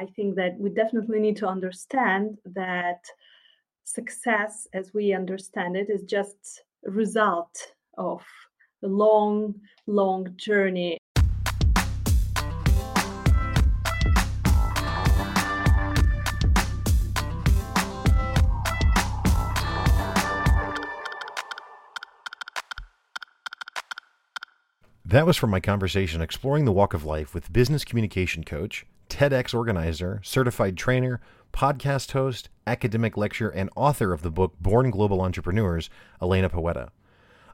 I 0.00 0.06
think 0.06 0.34
that 0.36 0.58
we 0.58 0.70
definitely 0.70 1.20
need 1.20 1.36
to 1.36 1.46
understand 1.46 2.38
that 2.54 3.04
success, 3.84 4.66
as 4.72 4.94
we 4.94 5.12
understand 5.12 5.76
it, 5.76 5.90
is 5.90 6.04
just 6.04 6.62
a 6.86 6.90
result 6.90 7.54
of 7.98 8.22
a 8.82 8.86
long, 8.86 9.56
long 9.86 10.28
journey. 10.36 10.96
That 25.04 25.26
was 25.26 25.36
from 25.36 25.50
my 25.50 25.60
conversation 25.60 26.22
exploring 26.22 26.64
the 26.64 26.72
walk 26.72 26.94
of 26.94 27.04
life 27.04 27.34
with 27.34 27.52
business 27.52 27.84
communication 27.84 28.44
coach, 28.44 28.86
TEDx 29.20 29.52
organizer, 29.52 30.18
certified 30.24 30.78
trainer, 30.78 31.20
podcast 31.52 32.12
host, 32.12 32.48
academic 32.66 33.18
lecturer, 33.18 33.50
and 33.50 33.68
author 33.76 34.14
of 34.14 34.22
the 34.22 34.30
book 34.30 34.54
Born 34.62 34.90
Global 34.90 35.20
Entrepreneurs, 35.20 35.90
Elena 36.22 36.48
Paweta. 36.48 36.88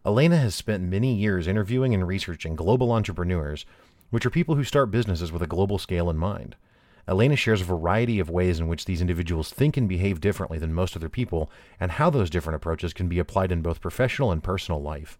Elena 0.04 0.36
has 0.36 0.54
spent 0.54 0.84
many 0.84 1.12
years 1.16 1.48
interviewing 1.48 1.92
and 1.92 2.06
researching 2.06 2.54
global 2.54 2.92
entrepreneurs, 2.92 3.66
which 4.10 4.24
are 4.24 4.30
people 4.30 4.54
who 4.54 4.62
start 4.62 4.92
businesses 4.92 5.32
with 5.32 5.42
a 5.42 5.48
global 5.48 5.76
scale 5.76 6.08
in 6.08 6.16
mind. 6.16 6.54
Elena 7.08 7.34
shares 7.34 7.62
a 7.62 7.64
variety 7.64 8.20
of 8.20 8.30
ways 8.30 8.60
in 8.60 8.68
which 8.68 8.84
these 8.84 9.00
individuals 9.00 9.50
think 9.50 9.76
and 9.76 9.88
behave 9.88 10.20
differently 10.20 10.60
than 10.60 10.72
most 10.72 10.94
other 10.94 11.08
people, 11.08 11.50
and 11.80 11.90
how 11.90 12.08
those 12.08 12.30
different 12.30 12.54
approaches 12.54 12.92
can 12.92 13.08
be 13.08 13.18
applied 13.18 13.50
in 13.50 13.60
both 13.60 13.80
professional 13.80 14.30
and 14.30 14.44
personal 14.44 14.80
life. 14.80 15.18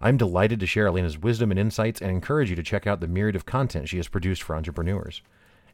I'm 0.00 0.16
delighted 0.16 0.58
to 0.58 0.66
share 0.66 0.88
Elena's 0.88 1.18
wisdom 1.18 1.52
and 1.52 1.60
insights 1.60 2.02
and 2.02 2.10
encourage 2.10 2.50
you 2.50 2.56
to 2.56 2.64
check 2.64 2.84
out 2.84 2.98
the 2.98 3.06
myriad 3.06 3.36
of 3.36 3.46
content 3.46 3.88
she 3.88 3.98
has 3.98 4.08
produced 4.08 4.42
for 4.42 4.56
entrepreneurs. 4.56 5.22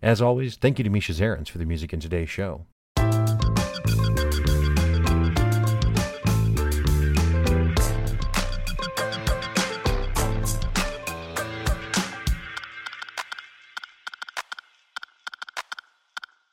As 0.03 0.23
always, 0.23 0.57
thank 0.57 0.79
you 0.79 0.85
to 0.85 0.91
Misha 0.91 1.13
Zarins 1.13 1.51
for 1.51 1.59
the 1.59 1.67
music 1.67 1.93
in 1.93 2.01
today's 2.01 2.31
show. 2.31 2.65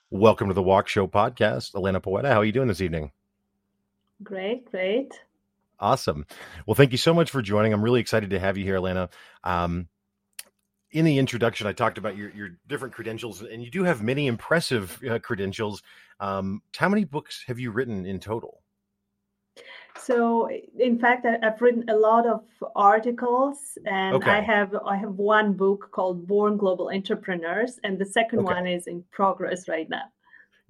Welcome 0.09 0.49
to 0.49 0.53
the 0.53 0.61
Walkshow 0.61 1.09
podcast. 1.09 1.73
Elena 1.73 2.01
Paweta, 2.01 2.27
how 2.27 2.41
are 2.41 2.45
you 2.45 2.51
doing 2.51 2.67
this 2.67 2.81
evening? 2.81 3.11
Great, 4.23 4.69
great. 4.69 5.13
Awesome. 5.79 6.25
Well, 6.65 6.75
thank 6.75 6.91
you 6.91 6.97
so 6.97 7.13
much 7.13 7.31
for 7.31 7.41
joining. 7.41 7.71
I'm 7.71 7.83
really 7.83 8.01
excited 8.01 8.31
to 8.31 8.39
have 8.39 8.57
you 8.57 8.65
here, 8.65 8.75
Elena. 8.75 9.09
Um, 9.45 9.87
in 10.91 11.05
the 11.05 11.17
introduction, 11.17 11.67
I 11.67 11.73
talked 11.73 11.97
about 11.97 12.15
your, 12.15 12.29
your 12.31 12.49
different 12.67 12.93
credentials, 12.93 13.41
and 13.41 13.61
you 13.63 13.69
do 13.69 13.83
have 13.83 14.01
many 14.01 14.27
impressive 14.27 15.01
uh, 15.09 15.19
credentials. 15.19 15.83
Um, 16.19 16.61
how 16.75 16.89
many 16.89 17.03
books 17.03 17.43
have 17.47 17.59
you 17.59 17.71
written 17.71 18.05
in 18.05 18.19
total? 18.19 18.61
So, 19.99 20.49
in 20.79 20.99
fact, 20.99 21.25
I, 21.25 21.37
have 21.43 21.61
written 21.61 21.89
a 21.89 21.95
lot 21.95 22.27
of 22.27 22.43
articles, 22.75 23.77
and 23.85 24.15
okay. 24.15 24.31
I 24.31 24.41
have 24.41 24.75
I 24.85 24.95
have 24.95 25.15
one 25.15 25.53
book 25.53 25.89
called 25.91 26.27
Born 26.27 26.55
Global 26.55 26.89
Entrepreneurs, 26.89 27.79
and 27.83 27.97
the 27.97 28.05
second 28.05 28.39
okay. 28.39 28.53
one 28.53 28.67
is 28.67 28.87
in 28.87 29.03
progress 29.11 29.67
right 29.67 29.89
now. 29.89 30.03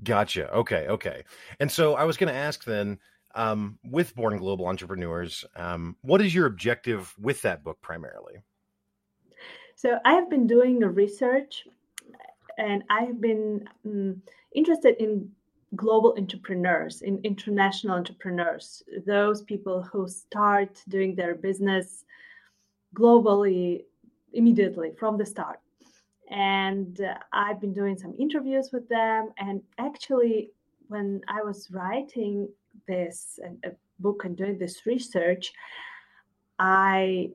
Gotcha. 0.04 0.52
Okay. 0.52 0.88
Okay. 0.88 1.24
And 1.60 1.72
so 1.72 1.96
I 1.96 2.04
was 2.06 2.18
going 2.18 2.32
to 2.32 2.40
ask 2.40 2.64
then 2.64 3.00
um, 3.36 3.80
with 3.84 4.16
Born 4.16 4.38
Global 4.38 4.68
Entrepreneurs. 4.68 5.44
Um, 5.56 5.98
what 6.02 6.22
is 6.22 6.34
your 6.34 6.46
objective 6.46 7.14
with 7.20 7.42
that 7.42 7.64
book 7.64 7.82
primarily? 7.82 8.44
So 9.78 10.00
I 10.06 10.14
have 10.14 10.28
been 10.28 10.48
doing 10.48 10.80
research, 10.80 11.68
and 12.58 12.84
I 12.90 13.02
have 13.04 13.22
been 13.22 13.70
um, 13.86 14.24
interested 14.56 14.96
in 14.98 15.30
global 15.76 16.16
entrepreneurs, 16.18 17.04
in 17.04 17.20
international 17.24 17.96
entrepreneurs, 17.96 18.82
those 19.06 19.44
people 19.44 19.84
who 19.84 20.08
start 20.08 20.82
doing 20.88 21.14
their 21.14 21.36
business 21.36 22.06
globally 22.96 23.84
immediately 24.34 24.94
from 24.98 25.16
the 25.16 25.26
start. 25.28 25.60
And 26.32 27.00
uh, 27.00 27.14
I've 27.32 27.62
been 27.62 27.76
doing 27.76 28.00
some 28.00 28.16
interviews 28.18 28.72
with 28.74 28.90
them. 28.90 29.30
And 29.38 29.62
actually, 29.78 30.50
when 30.88 31.22
I 31.28 31.44
was 31.44 31.70
writing 31.70 32.50
this 32.88 33.40
book 34.00 34.26
and 34.26 34.36
doing 34.36 34.58
this 34.58 34.88
research, 34.88 35.54
I 36.58 37.30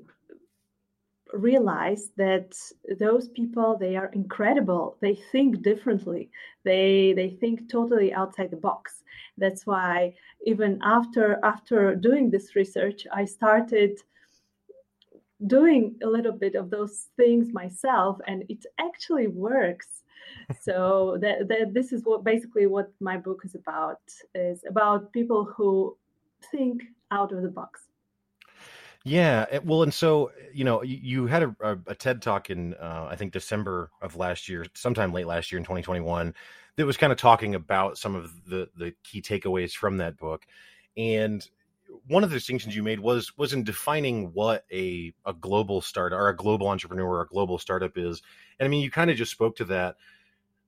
realized 1.33 2.11
that 2.17 2.55
those 2.99 3.29
people 3.29 3.77
they 3.79 3.97
are 3.97 4.11
incredible. 4.13 4.97
They 5.01 5.15
think 5.33 5.63
differently. 5.63 6.31
They 6.65 7.13
they 7.15 7.31
think 7.31 7.71
totally 7.71 8.13
outside 8.13 8.51
the 8.51 8.57
box. 8.57 9.03
That's 9.39 9.67
why 9.67 10.15
even 10.45 10.79
after 10.83 11.39
after 11.43 11.95
doing 11.95 12.31
this 12.31 12.57
research 12.57 13.07
i 13.13 13.25
started 13.25 13.99
doing 15.47 15.97
a 16.03 16.07
little 16.07 16.33
bit 16.33 16.55
of 16.55 16.71
those 16.71 17.09
things 17.17 17.53
myself 17.53 18.19
and 18.27 18.45
it 18.49 18.65
actually 18.79 19.29
works. 19.29 19.89
So 20.61 21.19
that, 21.21 21.49
that 21.49 21.75
this 21.75 21.93
is 21.93 22.03
what 22.05 22.25
basically 22.25 22.67
what 22.67 22.91
my 23.01 23.17
book 23.17 23.43
is 23.45 23.55
about 23.55 24.01
is 24.35 24.65
about 24.69 25.13
people 25.13 25.45
who 25.45 25.97
think 26.51 26.83
out 27.11 27.33
of 27.33 27.43
the 27.43 27.49
box 27.49 27.89
yeah 29.05 29.47
eh, 29.51 29.61
well 29.65 29.83
and 29.83 29.93
so 29.93 30.31
you 30.53 30.65
know 30.65 30.83
you, 30.83 31.27
had 31.27 31.43
a, 31.43 31.79
a, 31.87 31.95
ted 31.95 32.23
talk 32.23 32.51
in 32.51 32.75
uh, 32.75 33.07
i 33.11 33.17
think 33.17 33.33
december 33.33 33.91
of 34.01 34.17
last 34.17 34.49
year 34.49 34.65
sometime 34.75 35.13
late 35.13 35.27
last 35.27 35.51
year 35.51 35.59
in 35.59 35.65
2021 35.65 36.35
that 36.77 36.87
was 36.87 36.97
kind 36.97 37.13
of 37.13 37.19
talking 37.19 37.55
about 37.55 37.99
some 37.99 38.15
of 38.15 38.45
the 38.47 38.69
the 38.77 38.95
key 39.05 39.21
takeaways 39.21 39.73
from 39.73 39.99
that 39.99 40.17
book. 40.17 40.47
And 40.97 41.47
one 42.07 42.25
of 42.25 42.31
the 42.31 42.37
distinctions 42.37 42.75
you 42.75 42.83
made 42.83 43.01
was 43.01 43.37
was 43.37 43.53
in 43.53 43.65
defining 43.65 44.33
what 44.33 44.65
a 44.73 45.13
a 45.27 45.33
global 45.33 45.81
startup 45.81 46.19
or 46.19 46.29
a 46.29 46.37
global 46.37 46.69
entrepreneur 46.69 47.07
or 47.07 47.23
a 47.23 47.27
global 47.27 47.59
startup 47.59 47.97
is. 47.97 48.23
And 48.59 48.67
i 48.67 48.69
mean 48.69 48.83
you 48.83 48.91
kind 48.91 49.11
of 49.11 49.17
just 49.17 49.33
spoke 49.33 49.57
to 49.57 49.65
that. 49.67 49.97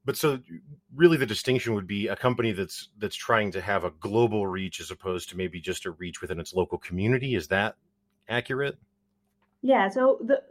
But 0.05 0.19
so 0.19 0.39
really 0.94 1.17
the 1.17 1.25
distinction 1.25 1.75
would 1.75 1.87
be 1.87 2.09
a 2.09 2.17
company 2.17 2.53
that's 2.53 2.91
that's 2.99 3.17
trying 3.17 3.50
to 3.53 3.62
have 3.62 3.84
a 3.84 3.91
global 3.91 4.47
reach 4.47 4.81
as 4.81 4.91
opposed 4.91 5.31
to 5.31 5.37
maybe 5.37 5.61
just 5.61 5.87
a 5.87 5.93
reach 5.93 6.21
within 6.21 6.41
its 6.41 6.53
local 6.53 6.77
community. 6.77 7.34
Is 7.34 7.49
that 7.49 7.77
accurate? 8.29 8.77
Yeah 9.62 9.89
so 9.89 10.19
the 10.23 10.43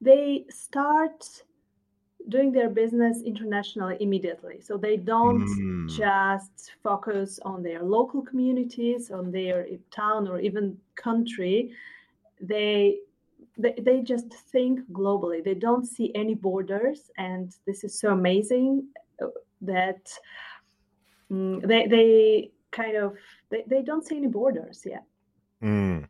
they 0.00 0.44
start 0.50 1.24
doing 2.28 2.52
their 2.52 2.70
business 2.70 3.22
internationally 3.22 3.96
immediately. 4.00 4.60
So 4.60 4.76
they 4.76 4.96
don't 4.96 5.46
mm. 5.46 5.88
just 5.90 6.72
focus 6.82 7.38
on 7.44 7.62
their 7.62 7.82
local 7.82 8.22
communities 8.22 9.10
on 9.10 9.30
their 9.30 9.66
town 9.90 10.26
or 10.28 10.38
even 10.40 10.78
country. 10.96 11.72
They 12.40 12.98
they, 13.56 13.74
they 13.80 14.00
just 14.00 14.32
think 14.32 14.80
globally. 14.90 15.44
They 15.44 15.54
don't 15.54 15.86
see 15.86 16.12
any 16.14 16.34
borders 16.34 17.10
and 17.18 17.54
this 17.66 17.84
is 17.84 17.98
so 17.98 18.10
amazing 18.10 18.88
uh, 19.22 19.26
that 19.60 20.10
um, 21.30 21.60
they 21.60 21.86
they 21.86 22.50
kind 22.70 22.96
of 22.96 23.16
they, 23.50 23.64
they 23.66 23.82
don't 23.82 24.04
see 24.04 24.16
any 24.16 24.26
borders 24.26 24.82
yet 24.84 25.04
mm. 25.62 26.06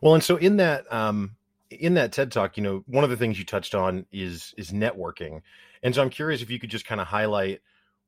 well 0.00 0.14
and 0.14 0.24
so 0.24 0.36
in 0.36 0.56
that 0.56 0.90
um 0.92 1.36
in 1.70 1.94
that 1.94 2.12
ted 2.12 2.30
talk 2.30 2.56
you 2.56 2.62
know 2.62 2.84
one 2.86 3.04
of 3.04 3.10
the 3.10 3.16
things 3.16 3.38
you 3.38 3.44
touched 3.44 3.74
on 3.74 4.06
is 4.12 4.54
is 4.56 4.70
networking. 4.70 5.42
And 5.82 5.94
so 5.94 6.02
i'm 6.02 6.10
curious 6.10 6.42
if 6.42 6.50
you 6.50 6.58
could 6.58 6.70
just 6.70 6.84
kind 6.86 7.00
of 7.00 7.06
highlight 7.06 7.60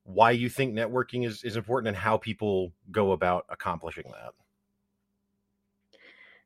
why 0.03 0.31
you 0.31 0.49
think 0.49 0.73
networking 0.73 1.25
is 1.25 1.43
is 1.43 1.57
important 1.57 1.89
and 1.89 1.97
how 1.97 2.17
people 2.17 2.71
go 2.91 3.11
about 3.11 3.45
accomplishing 3.49 4.05
that. 4.11 4.33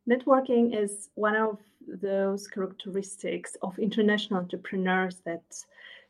Networking 0.09 0.75
is 0.75 1.09
one 1.15 1.35
of 1.35 1.59
those 1.87 2.47
characteristics 2.47 3.55
of 3.61 3.77
international 3.77 4.39
entrepreneurs 4.39 5.17
that 5.25 5.43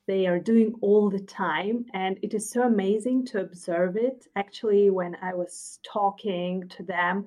they 0.08 0.26
are 0.26 0.40
doing 0.40 0.74
all 0.82 1.10
the 1.10 1.20
time. 1.20 1.86
And 1.94 2.18
it 2.22 2.34
is 2.34 2.50
so 2.50 2.64
amazing 2.64 3.26
to 3.28 3.42
observe 3.42 3.98
it. 3.98 4.26
Actually 4.36 4.90
when 4.90 5.18
i 5.22 5.34
was 5.34 5.80
talking 5.84 6.68
to 6.70 6.84
them 6.84 7.26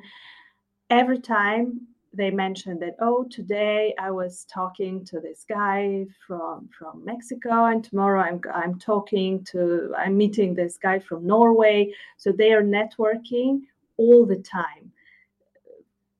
every 0.92 1.18
time 1.18 1.80
they 2.14 2.30
mentioned 2.30 2.80
that 2.82 2.94
oh 3.00 3.24
today 3.30 3.94
i 3.98 4.10
was 4.10 4.44
talking 4.44 5.02
to 5.04 5.18
this 5.20 5.44
guy 5.48 6.04
from 6.26 6.68
from 6.78 7.02
mexico 7.04 7.64
and 7.64 7.82
tomorrow 7.82 8.20
i'm 8.20 8.38
i'm 8.54 8.78
talking 8.78 9.42
to 9.44 9.92
i'm 9.96 10.16
meeting 10.16 10.54
this 10.54 10.76
guy 10.76 10.98
from 10.98 11.26
norway. 11.26 11.90
So 12.18 12.30
they 12.30 12.52
are 12.52 12.62
networking 12.62 13.62
all 13.96 14.26
the 14.26 14.36
time 14.36 14.92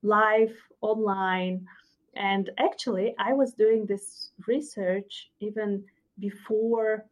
live 0.03 0.53
online. 0.81 1.65
And 2.15 2.51
actually, 2.59 3.15
I 3.17 3.33
was 3.33 3.53
doing 3.53 3.85
this 3.85 4.31
research 4.45 5.31
even 5.39 5.83
before 6.19 7.05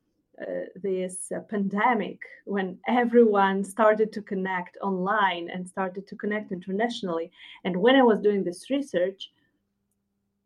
this 0.75 1.31
uh, 1.35 1.39
pandemic 1.41 2.19
when 2.45 2.77
everyone 2.87 3.63
started 3.63 4.11
to 4.13 4.21
connect 4.21 4.77
online 4.81 5.49
and 5.49 5.67
started 5.67 6.07
to 6.07 6.15
connect 6.15 6.51
internationally. 6.51 7.31
And 7.63 7.77
when 7.77 7.95
I 7.95 8.03
was 8.03 8.19
doing 8.19 8.43
this 8.43 8.69
research, 8.69 9.31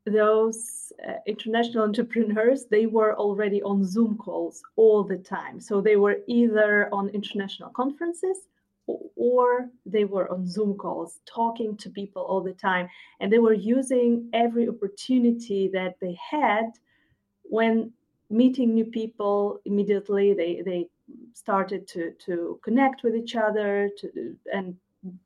those 0.06 0.94
uh, 1.08 1.14
international 1.26 1.84
entrepreneurs 1.90 2.66
they 2.66 2.86
were 2.86 3.16
already 3.16 3.62
on 3.64 3.84
zoom 3.84 4.16
calls 4.18 4.62
all 4.76 5.04
the 5.04 5.18
time 5.18 5.60
so 5.60 5.82
they 5.82 5.96
were 5.96 6.18
either 6.28 6.90
on 6.94 7.10
international 7.10 7.70
conferences 7.72 8.48
or 9.16 9.68
they 9.86 10.06
were 10.06 10.32
on 10.32 10.48
zoom 10.48 10.78
calls 10.78 11.20
talking 11.26 11.76
to 11.76 11.90
people 11.90 12.22
all 12.22 12.42
the 12.42 12.54
time 12.54 12.88
and 13.20 13.34
they 13.34 13.40
were 13.40 13.54
using 13.54 14.30
every 14.32 14.70
opportunity 14.70 15.70
that 15.74 15.96
they 16.00 16.16
had 16.30 16.70
when 17.42 17.92
meeting 18.30 18.74
new 18.74 18.86
people 18.86 19.60
immediately 19.66 20.34
they 20.34 20.62
they 20.66 20.88
started 21.34 21.88
to 21.88 22.12
to 22.14 22.60
connect 22.64 23.04
with 23.04 23.16
each 23.16 23.36
other 23.36 23.90
to, 23.98 24.36
and 24.52 24.76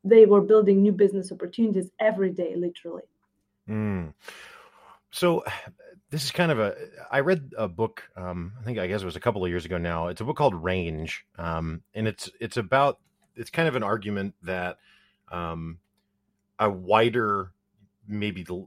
they 0.03 0.25
were 0.25 0.41
building 0.41 0.81
new 0.81 0.91
business 0.91 1.31
opportunities 1.31 1.89
every 1.99 2.31
day 2.31 2.55
literally 2.55 3.03
mm. 3.69 4.13
so 5.11 5.43
this 6.11 6.23
is 6.23 6.31
kind 6.31 6.51
of 6.51 6.59
a 6.59 6.75
i 7.11 7.19
read 7.19 7.53
a 7.57 7.67
book 7.67 8.03
um, 8.17 8.53
i 8.59 8.63
think 8.63 8.79
i 8.79 8.87
guess 8.87 9.01
it 9.01 9.05
was 9.05 9.15
a 9.15 9.21
couple 9.21 9.43
of 9.43 9.49
years 9.49 9.65
ago 9.65 9.77
now 9.77 10.07
it's 10.07 10.21
a 10.21 10.25
book 10.25 10.37
called 10.37 10.55
range 10.63 11.25
um, 11.37 11.81
and 11.93 12.07
it's 12.07 12.29
it's 12.39 12.57
about 12.57 12.99
it's 13.35 13.49
kind 13.49 13.67
of 13.67 13.75
an 13.75 13.83
argument 13.83 14.33
that 14.43 14.77
um, 15.31 15.77
a 16.57 16.69
wider 16.69 17.51
maybe 18.07 18.43
the 18.43 18.65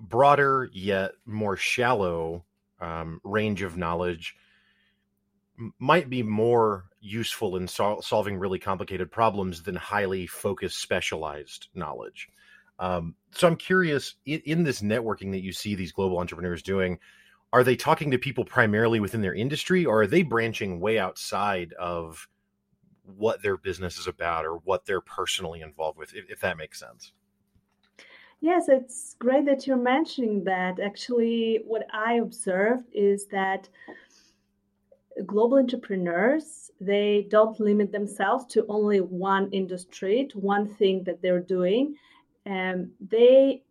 broader 0.00 0.68
yet 0.72 1.12
more 1.26 1.56
shallow 1.56 2.44
um, 2.82 3.20
range 3.24 3.62
of 3.62 3.76
knowledge 3.76 4.36
might 5.78 6.10
be 6.10 6.22
more 6.22 6.86
useful 7.00 7.56
in 7.56 7.68
sol- 7.68 8.02
solving 8.02 8.36
really 8.36 8.58
complicated 8.58 9.10
problems 9.10 9.62
than 9.62 9.76
highly 9.76 10.26
focused 10.26 10.80
specialized 10.80 11.68
knowledge. 11.74 12.28
Um, 12.78 13.14
so 13.34 13.46
i'm 13.46 13.56
curious 13.56 14.14
in, 14.26 14.40
in, 14.44 14.62
this 14.62 14.80
networking 14.80 15.30
that 15.32 15.42
you 15.42 15.52
see 15.52 15.74
these 15.74 15.92
global 15.92 16.18
entrepreneurs 16.18 16.62
doing 16.62 16.98
are 17.52 17.62
they 17.62 17.76
talking 17.76 18.10
to 18.10 18.18
people 18.18 18.44
primarily 18.44 18.98
within 18.98 19.20
their 19.20 19.34
industry 19.34 19.84
or 19.84 20.02
are 20.02 20.06
they 20.06 20.22
branching 20.22 20.80
way 20.80 20.98
outside 20.98 21.74
of 21.74 22.28
what 23.04 23.42
their 23.42 23.56
business 23.56 23.98
is 23.98 24.06
about 24.06 24.44
or 24.44 24.54
what 24.64 24.84
they're 24.86 25.00
personally 25.00 25.60
involved 25.60 25.98
with 25.98 26.14
if, 26.14 26.30
if 26.30 26.40
that 26.40 26.56
makes 26.56 26.80
sense 26.80 27.12
Yes, 28.42 28.68
it's 28.68 29.14
great 29.20 29.46
that 29.46 29.68
you're 29.68 29.76
mentioning 29.76 30.42
that. 30.44 30.80
Actually, 30.80 31.60
what 31.64 31.86
I 31.94 32.14
observed 32.14 32.88
is 32.92 33.26
that 33.28 33.68
global 35.26 35.58
entrepreneurs 35.58 36.70
they 36.80 37.26
don't 37.30 37.60
limit 37.60 37.92
themselves 37.92 38.46
to 38.46 38.66
only 38.68 39.00
one 39.00 39.48
industry 39.52 40.26
to 40.30 40.40
one 40.40 40.66
thing 40.66 41.04
that 41.04 41.22
they're 41.22 41.46
doing. 41.58 41.94
And 42.44 42.90
they 43.00 43.62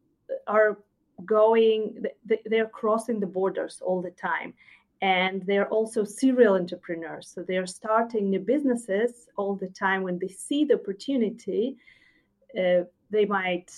are 0.48 0.78
going 1.26 2.06
they're 2.46 2.70
crossing 2.70 3.20
the 3.20 3.28
borders 3.28 3.82
all 3.86 4.02
the 4.02 4.12
time. 4.12 4.54
And 5.02 5.46
they're 5.46 5.68
also 5.68 6.06
serial 6.06 6.56
entrepreneurs. 6.56 7.28
So 7.28 7.44
they're 7.44 7.68
starting 7.68 8.30
new 8.30 8.40
businesses 8.40 9.28
all 9.36 9.56
the 9.56 9.68
time. 9.68 10.04
When 10.04 10.18
they 10.18 10.30
see 10.30 10.64
the 10.64 10.76
opportunity 10.76 11.76
uh, 12.58 12.84
they 13.10 13.26
might 13.26 13.70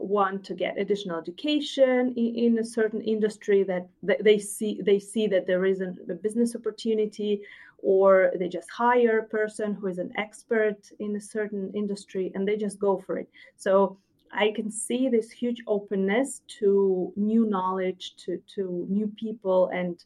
want 0.00 0.44
to 0.44 0.54
get 0.54 0.78
additional 0.78 1.18
education 1.18 2.14
in, 2.16 2.34
in 2.34 2.58
a 2.58 2.64
certain 2.64 3.00
industry 3.00 3.62
that, 3.64 3.88
they 4.02 4.38
see 4.38 4.80
they 4.82 4.98
see 4.98 5.26
that 5.26 5.46
there 5.46 5.64
is 5.64 5.80
a, 5.80 5.94
a 6.08 6.14
business 6.14 6.54
opportunity 6.54 7.42
or 7.78 8.32
they 8.38 8.48
just 8.48 8.70
hire 8.70 9.18
a 9.18 9.24
person 9.24 9.74
who 9.74 9.86
is 9.86 9.98
an 9.98 10.12
expert 10.16 10.78
in 10.98 11.16
a 11.16 11.20
certain 11.20 11.70
industry 11.74 12.32
and 12.34 12.46
they 12.46 12.56
just 12.56 12.78
go 12.78 12.98
for 12.98 13.18
it. 13.18 13.28
So 13.56 13.98
i 14.32 14.50
can 14.50 14.68
see 14.68 15.08
this 15.08 15.30
huge 15.30 15.62
openness 15.68 16.42
to 16.48 17.12
new 17.14 17.46
knowledge 17.46 18.14
to 18.16 18.42
to 18.52 18.84
new 18.88 19.06
people 19.16 19.70
and 19.72 20.04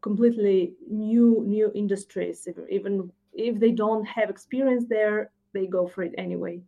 completely 0.00 0.72
new 0.90 1.44
new 1.46 1.70
industries. 1.74 2.48
Even 2.70 3.10
if 3.34 3.60
they 3.60 3.70
don't 3.70 4.04
have 4.06 4.30
experience 4.30 4.84
there 4.88 5.30
they 5.52 5.66
go 5.66 5.86
for 5.86 6.02
it 6.02 6.14
anyway 6.16 6.60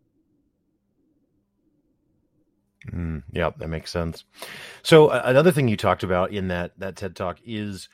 Mm, 2.93 3.23
yeah, 3.33 3.51
that 3.59 3.69
makes 3.69 3.91
sense. 3.91 4.25
So 4.83 5.09
uh, 5.09 5.23
another 5.25 5.53
thing 5.53 5.69
you 5.69 5.77
talked 5.77 6.03
about 6.03 6.33
in 6.33 6.49
that 6.49 6.73
that 6.79 6.97
TED 6.97 7.17
talk 7.17 7.39
is 7.45 7.89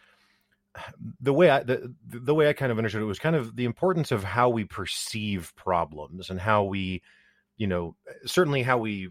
the 1.21 1.33
way 1.33 1.51
I 1.51 1.63
the, 1.63 1.95
the 2.09 2.35
way 2.35 2.49
I 2.49 2.53
kind 2.53 2.73
of 2.73 2.79
understood 2.79 3.03
it 3.03 3.07
was 3.07 3.19
kind 3.19 3.37
of 3.37 3.57
the 3.57 3.65
importance 3.65 4.13
of 4.13 4.25
how 4.25 4.49
we 4.49 4.65
perceive 4.65 5.53
problems 5.57 6.31
and 6.31 6.41
how 6.41 6.65
we, 6.65 7.03
you 7.57 7.67
know, 7.67 7.97
certainly 8.27 8.63
how 8.63 8.79
we 8.79 9.11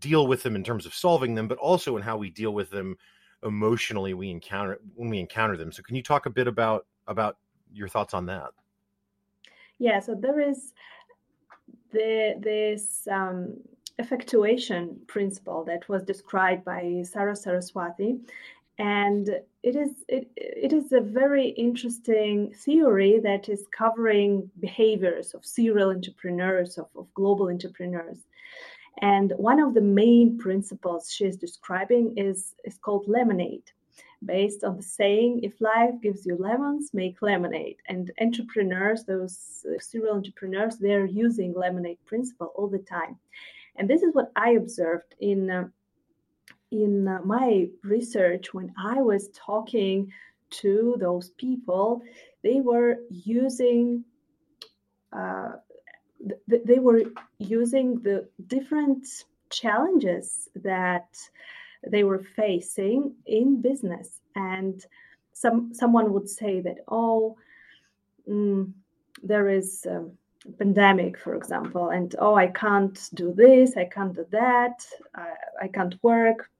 deal 0.00 0.26
with 0.26 0.42
them 0.42 0.56
in 0.56 0.64
terms 0.64 0.86
of 0.86 0.94
solving 0.94 1.34
them, 1.34 1.46
but 1.46 1.58
also 1.58 1.96
in 1.96 2.02
how 2.02 2.16
we 2.16 2.30
deal 2.30 2.52
with 2.52 2.70
them 2.70 2.96
emotionally 3.42 4.14
we 4.14 4.30
encounter 4.30 4.78
when 4.94 5.08
we 5.08 5.18
encounter 5.18 5.56
them. 5.56 5.72
So 5.72 5.82
can 5.82 5.96
you 5.96 6.02
talk 6.02 6.26
a 6.26 6.30
bit 6.30 6.46
about 6.46 6.86
about 7.06 7.36
your 7.72 7.88
thoughts 7.88 8.14
on 8.14 8.26
that? 8.26 8.50
Yeah, 9.78 10.00
so 10.00 10.14
there 10.14 10.40
is 10.40 10.72
the 11.92 12.34
this 12.38 13.08
um 13.10 13.56
effectuation 14.00 14.82
principle 15.14 15.60
that 15.64 15.88
was 15.88 16.02
described 16.12 16.64
by 16.64 16.82
Saras 17.12 17.44
Sarasvathy. 17.44 18.12
And 18.78 19.24
it 19.68 19.76
is 19.84 19.92
it, 20.08 20.24
it 20.36 20.72
is 20.72 20.92
a 20.92 21.00
very 21.22 21.48
interesting 21.66 22.36
theory 22.64 23.14
that 23.28 23.48
is 23.54 23.76
covering 23.82 24.50
behaviors 24.58 25.34
of 25.34 25.44
serial 25.44 25.90
entrepreneurs, 25.90 26.78
of, 26.78 26.88
of 26.96 27.06
global 27.20 27.46
entrepreneurs. 27.54 28.20
And 29.02 29.32
one 29.36 29.60
of 29.60 29.74
the 29.74 29.80
main 30.02 30.38
principles 30.38 31.12
she's 31.12 31.36
describing 31.36 32.04
is, 32.16 32.54
is 32.64 32.76
called 32.78 33.08
lemonade, 33.08 33.68
based 34.24 34.64
on 34.64 34.76
the 34.76 34.82
saying, 34.82 35.40
if 35.42 35.60
life 35.60 35.94
gives 36.02 36.26
you 36.26 36.36
lemons, 36.36 36.90
make 36.92 37.22
lemonade. 37.22 37.78
And 37.88 38.10
entrepreneurs, 38.20 39.04
those 39.04 39.64
uh, 39.66 39.78
serial 39.78 40.16
entrepreneurs, 40.16 40.76
they're 40.76 41.06
using 41.06 41.54
lemonade 41.54 41.98
principle 42.04 42.52
all 42.56 42.68
the 42.68 42.84
time. 42.96 43.16
And 43.80 43.88
this 43.88 44.02
is 44.02 44.14
what 44.14 44.30
I 44.36 44.50
observed 44.50 45.14
in 45.20 45.50
uh, 45.50 45.68
in 46.70 47.08
uh, 47.08 47.20
my 47.24 47.68
research 47.82 48.52
when 48.52 48.72
I 48.78 49.00
was 49.00 49.30
talking 49.34 50.12
to 50.50 50.96
those 51.00 51.30
people. 51.30 52.02
They 52.42 52.60
were 52.60 52.98
using 53.08 54.04
uh, 55.14 55.52
th- 56.50 56.62
they 56.66 56.78
were 56.78 57.04
using 57.38 58.00
the 58.02 58.28
different 58.48 59.06
challenges 59.48 60.50
that 60.56 61.08
they 61.88 62.04
were 62.04 62.22
facing 62.36 63.14
in 63.24 63.62
business 63.62 64.20
and 64.36 64.84
some 65.32 65.72
someone 65.72 66.12
would 66.12 66.28
say 66.28 66.60
that 66.60 66.76
oh 66.88 67.34
mm, 68.28 68.70
there 69.22 69.48
is 69.48 69.86
um, 69.90 70.12
pandemic, 70.58 71.18
for 71.18 71.34
example, 71.34 71.90
and 71.90 72.14
oh, 72.18 72.34
I 72.34 72.46
can't 72.48 72.98
do 73.14 73.32
this, 73.34 73.76
I 73.76 73.84
can't 73.84 74.14
do 74.14 74.26
that, 74.30 74.84
I, 75.14 75.32
I 75.62 75.68
can't 75.68 75.96
work. 76.02 76.50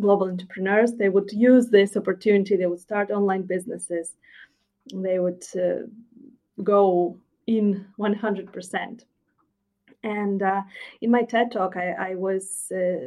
Global 0.00 0.28
entrepreneurs, 0.28 0.94
they 0.94 1.08
would 1.08 1.30
use 1.32 1.68
this 1.68 1.96
opportunity, 1.96 2.56
they 2.56 2.66
would 2.66 2.80
start 2.80 3.10
online 3.10 3.42
businesses, 3.42 4.14
they 4.94 5.18
would 5.18 5.44
uh, 5.56 5.86
go 6.62 7.18
in 7.46 7.86
100%. 7.98 9.04
And 10.04 10.42
uh, 10.42 10.62
in 11.00 11.10
my 11.10 11.22
TED 11.22 11.52
talk, 11.52 11.76
I, 11.76 11.90
I 12.10 12.14
was 12.16 12.72
uh, 12.74 13.06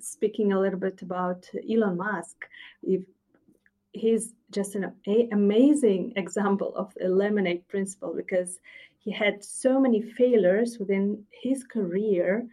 speaking 0.00 0.52
a 0.52 0.60
little 0.60 0.78
bit 0.78 1.02
about 1.02 1.48
Elon 1.68 1.96
Musk. 1.96 2.48
If 2.82 3.02
he's 3.92 4.34
just 4.50 4.74
an 4.74 4.92
amazing 5.32 6.12
example 6.16 6.74
of 6.76 6.92
the 6.94 7.08
lemonade 7.08 7.66
principle 7.68 8.14
because 8.14 8.58
he 8.98 9.10
had 9.10 9.42
so 9.44 9.80
many 9.80 10.02
failures 10.02 10.78
within 10.78 11.24
his 11.30 11.64
career 11.64 12.46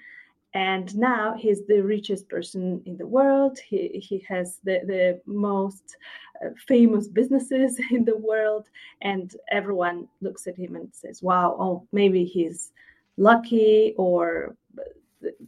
and 0.54 0.96
now 0.96 1.36
he's 1.38 1.66
the 1.66 1.82
richest 1.82 2.30
person 2.30 2.82
in 2.86 2.96
the 2.96 3.06
world. 3.06 3.60
He, 3.60 4.00
he 4.02 4.26
has 4.30 4.60
the, 4.64 4.80
the 4.86 5.22
most 5.26 5.98
uh, 6.44 6.52
famous 6.66 7.10
businesses 7.10 7.78
in 7.92 8.06
the 8.06 8.18
world 8.18 8.68
and 9.02 9.36
everyone 9.52 10.08
looks 10.22 10.48
at 10.48 10.58
him 10.58 10.76
and 10.76 10.90
says 10.94 11.22
wow 11.22 11.56
oh 11.60 11.88
maybe 11.92 12.26
he's 12.26 12.72
lucky 13.18 13.94
or 13.98 14.56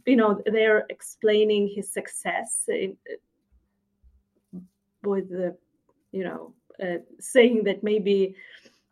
you 0.06 0.16
know 0.16 0.40
they're 0.46 0.86
explaining 0.88 1.68
his 1.68 1.90
success 1.90 2.64
in, 2.68 2.96
with 5.02 5.28
the 5.28 5.56
you 6.12 6.24
know 6.24 6.52
uh, 6.82 6.98
saying 7.18 7.64
that 7.64 7.82
maybe 7.82 8.34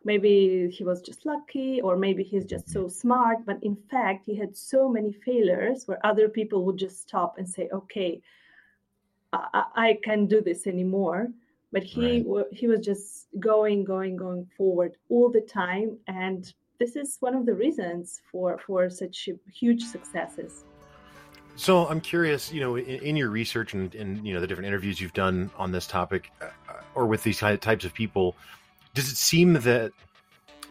maybe 0.03 0.69
he 0.69 0.83
was 0.83 1.01
just 1.01 1.25
lucky 1.25 1.81
or 1.81 1.97
maybe 1.97 2.23
he's 2.23 2.45
just 2.45 2.69
so 2.69 2.87
smart 2.87 3.39
but 3.45 3.57
in 3.61 3.75
fact 3.91 4.25
he 4.25 4.35
had 4.35 4.55
so 4.55 4.89
many 4.89 5.11
failures 5.11 5.87
where 5.87 6.05
other 6.05 6.29
people 6.29 6.63
would 6.65 6.77
just 6.77 7.01
stop 7.01 7.37
and 7.37 7.47
say 7.47 7.67
okay 7.73 8.21
i, 9.33 9.63
I 9.75 9.97
can't 10.03 10.29
do 10.29 10.41
this 10.41 10.67
anymore 10.67 11.27
but 11.71 11.83
he 11.83 12.23
right. 12.27 12.45
he 12.51 12.67
was 12.67 12.81
just 12.81 13.27
going 13.39 13.83
going 13.83 14.15
going 14.15 14.45
forward 14.57 14.93
all 15.09 15.29
the 15.29 15.41
time 15.41 15.97
and 16.07 16.53
this 16.79 16.95
is 16.95 17.17
one 17.19 17.35
of 17.35 17.45
the 17.45 17.53
reasons 17.53 18.21
for 18.31 18.57
for 18.59 18.89
such 18.89 19.29
huge 19.51 19.83
successes 19.83 20.63
So 21.57 21.87
I'm 21.87 22.01
curious, 22.01 22.53
you 22.53 22.61
know, 22.61 22.75
in, 22.75 22.85
in 22.85 23.15
your 23.17 23.29
research 23.29 23.73
and, 23.73 23.93
and, 23.95 24.25
you 24.25 24.33
know 24.33 24.39
the 24.39 24.47
different 24.47 24.67
interviews 24.67 25.01
you've 25.01 25.13
done 25.13 25.49
on 25.57 25.71
this 25.71 25.87
topic, 25.87 26.31
uh, 26.39 26.45
or 26.93 27.07
with 27.07 27.23
these 27.23 27.39
types 27.39 27.83
of 27.83 27.93
people, 27.95 28.35
does 28.93 29.11
it 29.11 29.17
seem 29.17 29.53
that 29.53 29.91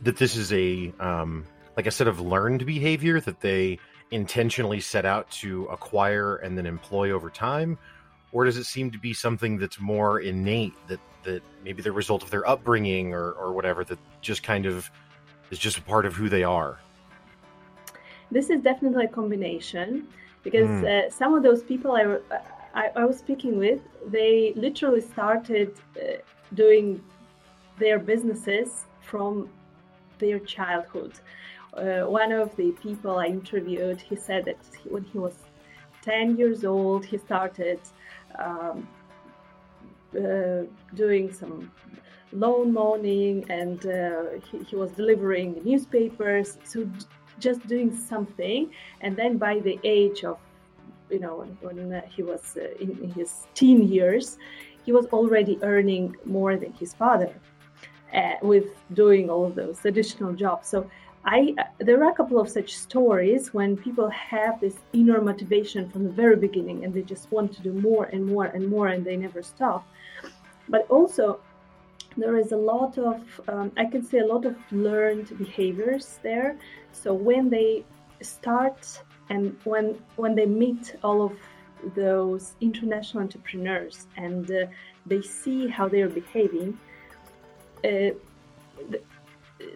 that 0.02 0.16
this 0.16 0.36
is 0.36 0.52
a 0.52 0.92
um, 1.00 1.44
like 1.76 1.86
a 1.86 1.90
set 1.90 2.06
of 2.06 2.20
learned 2.20 2.64
behavior 2.64 3.20
that 3.20 3.40
they 3.40 3.80
intentionally 4.12 4.78
set 4.80 5.04
out 5.04 5.28
to 5.32 5.64
acquire 5.66 6.36
and 6.36 6.56
then 6.56 6.66
employ 6.66 7.10
over 7.10 7.30
time, 7.30 7.76
or 8.30 8.44
does 8.44 8.56
it 8.56 8.64
seem 8.64 8.92
to 8.92 8.98
be 8.98 9.12
something 9.12 9.58
that's 9.58 9.80
more 9.80 10.20
innate 10.20 10.74
that 10.86 11.00
that 11.24 11.42
maybe 11.64 11.82
the 11.82 11.90
result 11.90 12.22
of 12.22 12.30
their 12.30 12.48
upbringing 12.48 13.12
or 13.12 13.32
or 13.32 13.52
whatever 13.52 13.82
that 13.82 13.98
just 14.20 14.44
kind 14.44 14.66
of 14.66 14.88
is 15.50 15.58
just 15.58 15.78
a 15.78 15.82
part 15.82 16.06
of 16.06 16.14
who 16.14 16.28
they 16.28 16.44
are? 16.44 16.78
This 18.30 18.50
is 18.50 18.60
definitely 18.60 19.06
a 19.06 19.08
combination 19.08 20.06
because 20.46 20.70
mm. 20.70 20.84
uh, 20.86 21.10
some 21.10 21.34
of 21.34 21.42
those 21.42 21.62
people 21.70 21.90
I, 22.00 22.04
I, 22.80 22.84
I, 23.00 23.04
was 23.04 23.18
speaking 23.18 23.58
with, 23.58 23.80
they 24.06 24.52
literally 24.54 25.00
started 25.00 25.70
uh, 25.96 26.18
doing 26.54 27.02
their 27.80 27.98
businesses 27.98 28.68
from 29.00 29.50
their 30.20 30.38
childhood. 30.38 31.14
Uh, 31.74 32.02
one 32.20 32.30
of 32.30 32.54
the 32.54 32.70
people 32.86 33.18
I 33.18 33.26
interviewed, 33.26 34.00
he 34.00 34.14
said 34.14 34.44
that 34.44 34.62
when 34.88 35.02
he 35.12 35.18
was 35.18 35.34
10 36.02 36.36
years 36.36 36.64
old, 36.64 37.04
he 37.04 37.18
started 37.18 37.80
um, 38.38 38.88
uh, 40.16 40.62
doing 40.94 41.32
some 41.32 41.72
lawn 42.32 42.72
mowing 42.72 43.44
and 43.50 43.84
uh, 43.86 44.24
he, 44.48 44.58
he 44.62 44.76
was 44.76 44.92
delivering 44.92 45.60
newspapers. 45.64 46.56
So 46.62 46.88
just 47.38 47.66
doing 47.66 47.94
something 47.94 48.70
and 49.00 49.16
then 49.16 49.36
by 49.38 49.58
the 49.60 49.78
age 49.84 50.24
of 50.24 50.38
you 51.10 51.20
know 51.20 51.46
when, 51.60 52.02
he 52.08 52.22
was 52.22 52.56
uh, 52.56 52.68
in, 52.80 53.10
his 53.12 53.46
teen 53.54 53.82
years 53.88 54.38
he 54.84 54.92
was 54.92 55.06
already 55.06 55.58
earning 55.62 56.16
more 56.24 56.56
than 56.56 56.72
his 56.72 56.94
father 56.94 57.32
uh, 58.14 58.32
with 58.42 58.66
doing 58.94 59.30
all 59.30 59.44
of 59.46 59.54
those 59.54 59.84
additional 59.84 60.32
jobs 60.32 60.68
so 60.68 60.88
I, 61.26 61.54
uh, 61.58 61.64
there 61.78 62.02
are 62.04 62.10
a 62.10 62.14
couple 62.14 62.38
of 62.38 62.48
such 62.48 62.76
stories 62.76 63.52
when 63.52 63.76
people 63.76 64.08
have 64.10 64.60
this 64.60 64.76
inner 64.92 65.20
motivation 65.20 65.90
from 65.90 66.04
the 66.04 66.10
very 66.10 66.36
beginning 66.36 66.84
and 66.84 66.94
they 66.94 67.02
just 67.02 67.32
want 67.32 67.52
to 67.54 67.62
do 67.62 67.72
more 67.72 68.04
and 68.04 68.24
more 68.24 68.44
and 68.44 68.68
more 68.68 68.86
and 68.86 69.04
they 69.04 69.16
never 69.16 69.42
stop. 69.42 69.84
But 70.68 70.86
also, 70.88 71.40
there 72.16 72.36
is 72.36 72.52
a 72.52 72.56
lot 72.56 72.98
of 72.98 73.20
um, 73.48 73.70
i 73.76 73.84
can 73.84 74.02
say 74.02 74.18
a 74.18 74.26
lot 74.26 74.44
of 74.44 74.56
learned 74.72 75.36
behaviors 75.38 76.18
there. 76.22 76.56
So 76.92 77.12
when 77.12 77.50
they 77.50 77.84
start 78.22 79.02
and 79.28 79.56
when 79.64 79.98
when 80.16 80.34
they 80.34 80.46
meet 80.46 80.96
all 81.02 81.22
of 81.22 81.32
those 81.94 82.54
international 82.60 83.22
entrepreneurs 83.22 84.06
and 84.16 84.50
uh, 84.50 84.66
they 85.04 85.22
see 85.22 85.68
how 85.68 85.88
they 85.88 86.00
are 86.00 86.08
behaving 86.08 86.78
uh, 87.84 88.10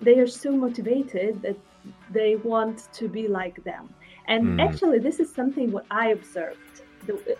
they 0.02 0.18
are 0.18 0.26
so 0.26 0.50
motivated 0.52 1.42
that 1.42 1.56
they 2.10 2.36
want 2.36 2.88
to 2.92 3.08
be 3.08 3.28
like 3.28 3.62
them. 3.64 3.94
And 4.28 4.42
mm. 4.44 4.62
actually 4.66 4.98
this 4.98 5.20
is 5.20 5.32
something 5.32 5.72
what 5.72 5.86
i 5.90 6.08
observed. 6.08 6.74
The, 7.06 7.36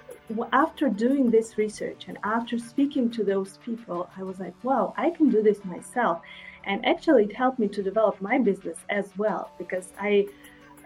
after 0.53 0.89
doing 0.89 1.31
this 1.31 1.59
research 1.59 2.05
and 2.09 2.19
after 2.23 2.59
speaking 2.59 3.11
to 3.11 3.25
those 3.25 3.59
people, 3.59 4.09
I 4.17 4.23
was 4.23 4.39
like, 4.39 4.55
wow, 4.63 4.95
I 4.97 5.11
can 5.11 5.29
do 5.29 5.43
this 5.43 5.65
myself. 5.65 6.23
And 6.65 6.85
actually, 6.87 7.25
it 7.25 7.35
helped 7.35 7.59
me 7.59 7.69
to 7.69 7.83
develop 7.83 8.21
my 8.21 8.39
business 8.39 8.79
as 8.91 9.11
well 9.17 9.51
because 9.59 9.93
I 9.99 10.27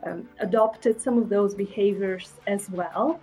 um, 0.05 0.29
adopted 0.39 1.01
some 1.01 1.19
of 1.19 1.29
those 1.29 1.55
behaviors 1.55 2.33
as 2.47 2.71
well. 2.71 3.21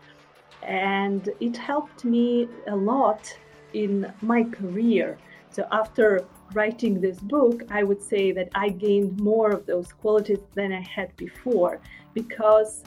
And 0.61 1.29
it 1.39 1.57
helped 1.57 2.05
me 2.05 2.47
a 2.67 2.75
lot 2.75 3.35
in 3.73 4.11
my 4.21 4.43
career. 4.43 5.17
So, 5.49 5.67
after 5.71 6.25
writing 6.53 7.01
this 7.01 7.19
book, 7.19 7.63
I 7.69 7.83
would 7.83 8.01
say 8.01 8.31
that 8.33 8.49
I 8.53 8.69
gained 8.69 9.19
more 9.19 9.49
of 9.51 9.65
those 9.65 9.91
qualities 9.93 10.39
than 10.53 10.71
I 10.71 10.81
had 10.81 11.15
before 11.15 11.79
because 12.13 12.83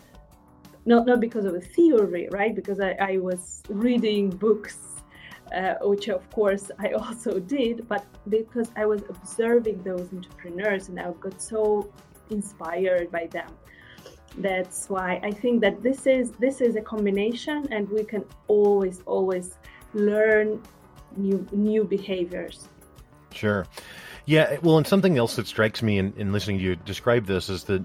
not 0.86 1.06
not 1.06 1.20
because 1.20 1.44
of 1.44 1.54
a 1.54 1.60
theory, 1.60 2.28
right? 2.30 2.54
Because 2.54 2.80
I, 2.80 2.92
I 3.00 3.16
was 3.18 3.62
reading 3.68 4.30
books, 4.30 4.78
uh, 5.54 5.74
which 5.82 6.08
of 6.08 6.28
course 6.30 6.70
I 6.78 6.88
also 7.02 7.38
did, 7.38 7.88
but 7.88 8.04
because 8.28 8.70
I 8.76 8.86
was 8.86 9.02
observing 9.08 9.82
those 9.82 10.12
entrepreneurs 10.12 10.88
and 10.88 11.00
I 11.00 11.10
got 11.12 11.40
so 11.40 11.90
inspired 12.30 13.10
by 13.10 13.26
them. 13.26 13.50
That's 14.38 14.88
why 14.88 15.20
I 15.22 15.30
think 15.30 15.60
that 15.60 15.82
this 15.82 16.06
is 16.06 16.32
this 16.32 16.60
is 16.60 16.74
a 16.76 16.80
combination, 16.80 17.68
and 17.70 17.88
we 17.88 18.02
can 18.04 18.24
always 18.48 19.00
always 19.06 19.58
learn 19.94 20.60
new 21.16 21.46
new 21.52 21.84
behaviors. 21.84 22.68
Sure. 23.32 23.66
Yeah, 24.26 24.56
well, 24.62 24.78
and 24.78 24.86
something 24.86 25.18
else 25.18 25.36
that 25.36 25.46
strikes 25.46 25.82
me 25.82 25.98
in, 25.98 26.14
in 26.16 26.32
listening 26.32 26.58
to 26.58 26.64
you 26.64 26.76
describe 26.76 27.26
this 27.26 27.50
is 27.50 27.64
that 27.64 27.84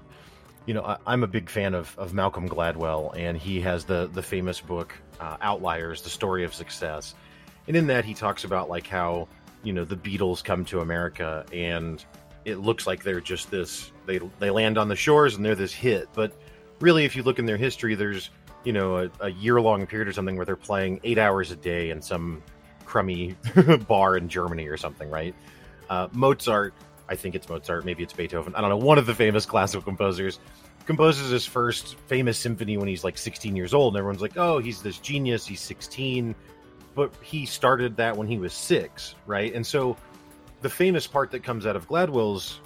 you 0.70 0.74
know, 0.74 0.96
I, 1.04 1.12
am 1.12 1.24
a 1.24 1.26
big 1.26 1.50
fan 1.50 1.74
of, 1.74 1.98
of 1.98 2.14
Malcolm 2.14 2.48
Gladwell, 2.48 3.12
and 3.16 3.36
he 3.36 3.60
has 3.62 3.84
the 3.84 4.08
the 4.14 4.22
famous 4.22 4.60
book 4.60 4.94
uh, 5.18 5.36
Outliers: 5.40 6.00
The 6.02 6.10
Story 6.10 6.44
of 6.44 6.54
Success, 6.54 7.16
and 7.66 7.76
in 7.76 7.88
that 7.88 8.04
he 8.04 8.14
talks 8.14 8.44
about 8.44 8.68
like 8.70 8.86
how 8.86 9.26
you 9.64 9.72
know 9.72 9.84
the 9.84 9.96
Beatles 9.96 10.44
come 10.44 10.64
to 10.66 10.78
America 10.78 11.44
and 11.52 12.04
it 12.44 12.58
looks 12.58 12.86
like 12.86 13.02
they're 13.02 13.20
just 13.20 13.50
this 13.50 13.90
they 14.06 14.20
they 14.38 14.50
land 14.50 14.78
on 14.78 14.86
the 14.86 14.94
shores 14.94 15.34
and 15.34 15.44
they're 15.44 15.56
this 15.56 15.72
hit, 15.72 16.08
but 16.14 16.32
really, 16.78 17.04
if 17.04 17.16
you 17.16 17.24
look 17.24 17.40
in 17.40 17.46
their 17.46 17.56
history, 17.56 17.96
there's 17.96 18.30
you 18.62 18.72
know 18.72 18.98
a, 18.98 19.10
a 19.18 19.30
year 19.30 19.60
long 19.60 19.88
period 19.88 20.06
or 20.06 20.12
something 20.12 20.36
where 20.36 20.46
they're 20.46 20.54
playing 20.54 21.00
eight 21.02 21.18
hours 21.18 21.50
a 21.50 21.56
day 21.56 21.90
in 21.90 22.00
some 22.00 22.44
crummy 22.84 23.34
bar 23.88 24.16
in 24.16 24.28
Germany 24.28 24.68
or 24.68 24.76
something, 24.76 25.10
right? 25.10 25.34
Uh, 25.88 26.06
Mozart 26.12 26.74
I 27.10 27.16
think 27.16 27.34
it's 27.34 27.48
Mozart, 27.48 27.84
maybe 27.84 28.04
it's 28.04 28.12
Beethoven. 28.12 28.54
I 28.54 28.60
don't 28.60 28.70
know. 28.70 28.76
One 28.76 28.96
of 28.96 29.04
the 29.04 29.16
famous 29.16 29.44
classical 29.44 29.82
composers 29.82 30.38
composes 30.90 31.30
his 31.30 31.46
first 31.46 31.94
famous 32.08 32.36
symphony 32.36 32.76
when 32.76 32.88
he's 32.88 33.04
like 33.04 33.16
16 33.16 33.54
years 33.54 33.72
old, 33.72 33.94
and 33.94 33.98
everyone's 34.00 34.20
like, 34.20 34.36
"Oh, 34.36 34.58
he's 34.58 34.82
this 34.82 34.98
genius. 34.98 35.46
He's 35.46 35.60
16," 35.60 36.34
but 36.96 37.14
he 37.22 37.46
started 37.46 37.96
that 37.98 38.16
when 38.16 38.26
he 38.26 38.38
was 38.38 38.52
six, 38.52 39.14
right? 39.24 39.54
And 39.54 39.64
so, 39.64 39.96
the 40.62 40.68
famous 40.68 41.06
part 41.06 41.30
that 41.30 41.44
comes 41.44 41.64
out 41.64 41.76
of 41.76 41.86
Gladwell's 41.86 42.58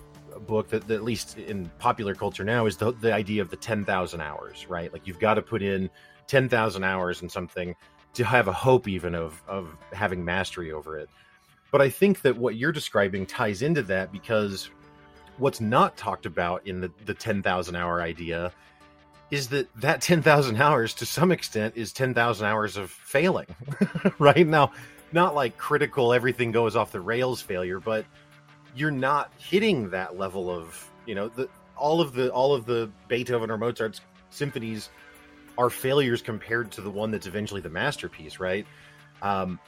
book, 0.47 0.69
that, 0.71 0.89
that 0.89 0.95
at 0.95 1.05
least 1.05 1.37
in 1.37 1.71
popular 1.79 2.15
culture 2.15 2.45
now, 2.45 2.65
is 2.65 2.79
the 2.79 2.93
the 2.93 3.13
idea 3.13 3.43
of 3.43 3.51
the 3.51 3.57
10,000 3.57 4.23
hours, 4.23 4.67
right? 4.71 4.91
Like 4.91 5.07
you've 5.07 5.21
got 5.21 5.35
to 5.35 5.43
put 5.43 5.61
in 5.61 5.91
10,000 6.27 6.83
hours 6.83 7.21
in 7.21 7.29
something 7.29 7.77
to 8.15 8.25
have 8.25 8.49
a 8.49 8.55
hope 8.55 8.89
even 8.89 9.15
of 9.15 9.43
of 9.47 9.77
having 9.93 10.25
mastery 10.25 10.73
over 10.73 10.97
it. 10.97 11.11
But 11.71 11.83
I 11.83 11.91
think 11.91 12.23
that 12.23 12.39
what 12.39 12.57
you're 12.57 12.73
describing 12.73 13.27
ties 13.27 13.61
into 13.61 13.83
that 13.83 14.13
because 14.13 14.71
what's 15.39 15.61
not 15.61 15.97
talked 15.97 16.27
about 16.27 16.67
in 16.67 16.81
the, 16.81 16.91
the 17.05 17.15
10,000 17.15 17.77
hour 17.77 18.01
idea 18.01 18.53
is 19.31 19.49
that 19.49 19.69
that 19.81 20.01
10,000 20.01 20.61
hours 20.61 20.95
to 20.95 21.07
some 21.07 21.33
extent 21.33 21.77
is 21.77 21.93
10,000 21.93 22.47
hours 22.47 22.77
of 22.77 22.91
failing, 22.91 23.47
right? 24.19 24.47
Now, 24.47 24.73
not 25.13 25.35
like 25.35 25.57
critical, 25.57 26.13
everything 26.13 26.53
goes 26.53 26.77
off 26.77 26.93
the 26.93 27.01
rails 27.01 27.41
failure, 27.41 27.81
but 27.81 28.05
you're 28.77 28.91
not 28.91 29.33
hitting 29.39 29.91
that 29.91 30.19
level 30.19 30.51
of, 30.51 30.91
you 31.07 31.15
know, 31.15 31.29
the, 31.29 31.49
all 31.77 32.01
of 32.01 32.13
the, 32.13 32.31
all 32.33 32.55
of 32.55 32.67
the 32.67 32.91
Beethoven 33.09 33.51
or 33.51 33.59
Mozart's 33.59 34.01
symphonies 34.31 34.91
are 35.57 35.71
failures 35.71 36.21
compared 36.21 36.71
to 36.73 36.81
the 36.81 36.91
one 36.91 37.11
that's 37.11 37.27
eventually 37.27 37.61
the 37.61 37.71
masterpiece, 37.71 38.41
right? 38.41 38.67
Um, 39.23 39.59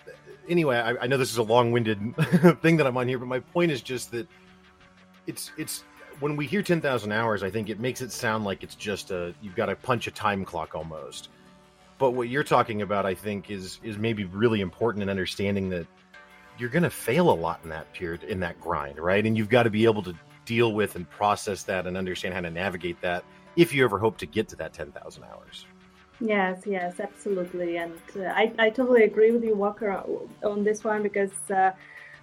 anyway, 0.49 0.77
I, 0.77 1.05
I 1.05 1.07
know 1.07 1.17
this 1.17 1.31
is 1.31 1.39
a 1.39 1.43
long-winded 1.43 2.17
thing 2.63 2.77
that 2.77 2.87
I'm 2.87 2.97
on 2.97 3.09
here, 3.09 3.19
but 3.19 3.27
my 3.27 3.41
point 3.41 3.71
is 3.71 3.81
just 3.81 4.11
that 4.11 4.29
it's 5.27 5.53
it's 5.57 5.85
when 6.21 6.37
we 6.37 6.47
hear 6.47 6.63
10,000 6.63 7.13
hours, 7.13 7.43
I 7.43 7.51
think 7.51 7.69
it 7.69 7.79
makes 7.79 8.01
it 8.01 8.11
sound 8.11 8.45
like 8.45 8.63
it's 8.63 8.75
just 8.75 9.11
a 9.11 9.35
you've 9.43 9.55
got 9.55 9.67
to 9.67 9.77
punch 9.77 10.07
a 10.07 10.11
time 10.11 10.45
clock 10.45 10.75
almost. 10.75 11.29
But 11.99 12.13
what 12.13 12.29
you're 12.29 12.45
talking 12.45 12.83
about, 12.83 13.07
I 13.07 13.15
think, 13.15 13.51
is 13.51 13.81
is 13.83 13.99
maybe 13.99 14.25
really 14.25 14.61
important 14.61 15.03
in 15.03 15.09
understanding 15.09 15.69
that 15.71 15.87
you're 16.59 16.71
going 16.71 16.83
to 16.83 16.91
fail 16.91 17.31
a 17.31 17.33
lot 17.33 17.61
in 17.63 17.71
that 17.71 17.93
period 17.93 18.25
in 18.25 18.41
that 18.41 18.61
grind, 18.61 18.99
right? 18.99 19.25
And 19.25 19.37
you've 19.37 19.49
got 19.49 19.65
to 19.65 19.71
be 19.71 19.85
able 19.85 20.03
to 20.05 20.15
deal 20.45 20.73
with 20.73 20.97
and 20.97 21.09
process 21.11 21.63
that 21.65 21.87
and 21.87 21.97
understand 21.97 22.35
how 22.35 22.41
to 22.41 22.51
navigate 22.51 23.01
that 23.01 23.25
if 23.57 23.75
you 23.75 23.85
ever 23.85 23.99
hope 23.99 24.17
to 24.19 24.27
get 24.27 24.49
to 24.49 24.57
that 24.57 24.73
10,000 24.73 25.25
hours. 25.25 25.67
Yes, 26.21 26.63
yes, 26.65 26.99
absolutely. 27.01 27.77
And 27.77 27.93
uh, 28.17 28.25
I, 28.29 28.53
I 28.59 28.71
totally 28.71 29.03
agree 29.03 29.33
with 29.33 29.45
you, 29.45 29.55
Walker, 29.55 30.03
on 30.43 30.65
this 30.65 30.83
one 30.83 31.03
because 31.03 31.33
uh, 31.51 31.73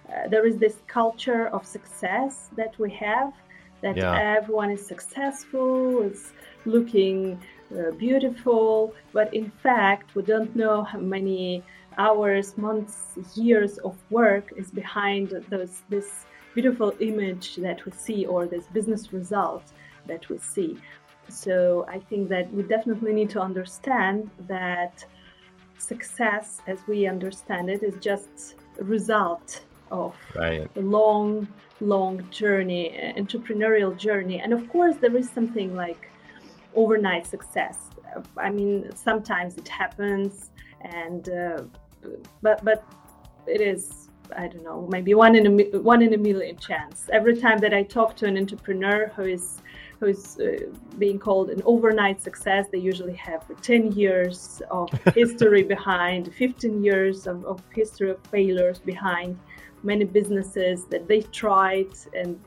uh, 0.08 0.28
there 0.28 0.46
is 0.46 0.58
this 0.58 0.76
culture 0.86 1.48
of 1.48 1.66
success 1.66 2.50
that 2.56 2.78
we 2.78 2.90
have 2.92 3.32
that 3.80 3.96
yeah. 3.96 4.36
everyone 4.38 4.70
is 4.70 4.84
successful, 4.86 6.02
is 6.02 6.32
looking 6.64 7.38
uh, 7.76 7.90
beautiful, 7.92 8.94
but 9.12 9.32
in 9.34 9.50
fact, 9.62 10.14
we 10.14 10.22
don't 10.22 10.54
know 10.56 10.82
how 10.82 10.98
many 10.98 11.62
hours, 11.98 12.56
months, 12.56 13.18
years 13.34 13.78
of 13.78 13.94
work 14.10 14.52
is 14.56 14.70
behind 14.70 15.28
those 15.50 15.82
this 15.88 16.24
beautiful 16.54 16.94
image 17.00 17.56
that 17.56 17.84
we 17.84 17.92
see 17.92 18.26
or 18.26 18.46
this 18.46 18.66
business 18.72 19.12
result 19.12 19.64
that 20.06 20.28
we 20.28 20.38
see. 20.38 20.78
So 21.28 21.84
I 21.88 21.98
think 21.98 22.28
that 22.28 22.52
we 22.52 22.62
definitely 22.62 23.12
need 23.12 23.30
to 23.30 23.40
understand 23.40 24.30
that 24.46 25.04
success, 25.78 26.60
as 26.66 26.78
we 26.86 27.06
understand 27.06 27.70
it, 27.70 27.82
is 27.82 27.96
just 28.00 28.54
a 28.80 28.84
result 28.84 29.60
of 29.94 30.14
right. 30.34 30.68
a 30.76 30.80
long, 30.80 31.48
long 31.80 32.28
journey, 32.30 32.84
entrepreneurial 33.16 33.96
journey. 33.96 34.40
And 34.40 34.52
of 34.52 34.68
course, 34.68 34.96
there 34.96 35.16
is 35.16 35.28
something 35.30 35.74
like 35.74 36.10
overnight 36.74 37.26
success. 37.26 37.78
I 38.36 38.50
mean, 38.50 38.90
sometimes 38.94 39.56
it 39.56 39.68
happens, 39.68 40.50
and 40.82 41.28
uh, 41.28 41.62
but 42.42 42.64
but 42.64 42.84
it 43.46 43.60
is 43.60 44.08
I 44.36 44.48
don't 44.48 44.64
know 44.64 44.88
maybe 44.90 45.14
one 45.14 45.34
in 45.36 45.44
a 45.46 45.78
one 45.80 46.02
in 46.02 46.12
a 46.14 46.18
million 46.18 46.56
chance. 46.56 47.08
Every 47.12 47.36
time 47.36 47.58
that 47.58 47.74
I 47.74 47.82
talk 47.82 48.16
to 48.16 48.26
an 48.26 48.36
entrepreneur 48.36 49.12
who 49.16 49.24
is 49.36 49.60
who 50.00 50.06
is 50.06 50.38
uh, 50.40 50.66
being 50.98 51.18
called 51.18 51.50
an 51.50 51.62
overnight 51.64 52.20
success, 52.20 52.66
they 52.72 52.78
usually 52.78 53.14
have 53.14 53.42
10 53.62 53.92
years 53.92 54.60
of 54.70 54.90
history 55.14 55.62
behind, 55.62 56.34
15 56.34 56.82
years 56.82 57.26
of, 57.26 57.44
of 57.44 57.62
history 57.72 58.10
of 58.10 58.18
failures 58.30 58.78
behind 58.80 59.38
many 59.84 60.04
businesses 60.04 60.86
that 60.86 61.06
they 61.06 61.20
tried 61.20 61.92
and 62.14 62.40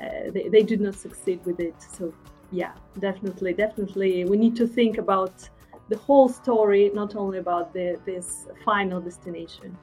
uh, 0.00 0.30
they, 0.32 0.48
they 0.48 0.62
did 0.62 0.80
not 0.80 0.94
succeed 0.94 1.44
with 1.44 1.60
it. 1.60 1.74
So 1.80 2.12
yeah, 2.52 2.72
definitely, 3.00 3.52
definitely, 3.52 4.24
we 4.24 4.36
need 4.36 4.56
to 4.56 4.66
think 4.66 4.98
about 4.98 5.48
the 5.88 5.96
whole 5.96 6.28
story, 6.28 6.90
not 6.94 7.16
only 7.16 7.38
about 7.38 7.72
the, 7.72 8.00
this 8.04 8.46
final 8.64 9.00
destination. 9.00 9.76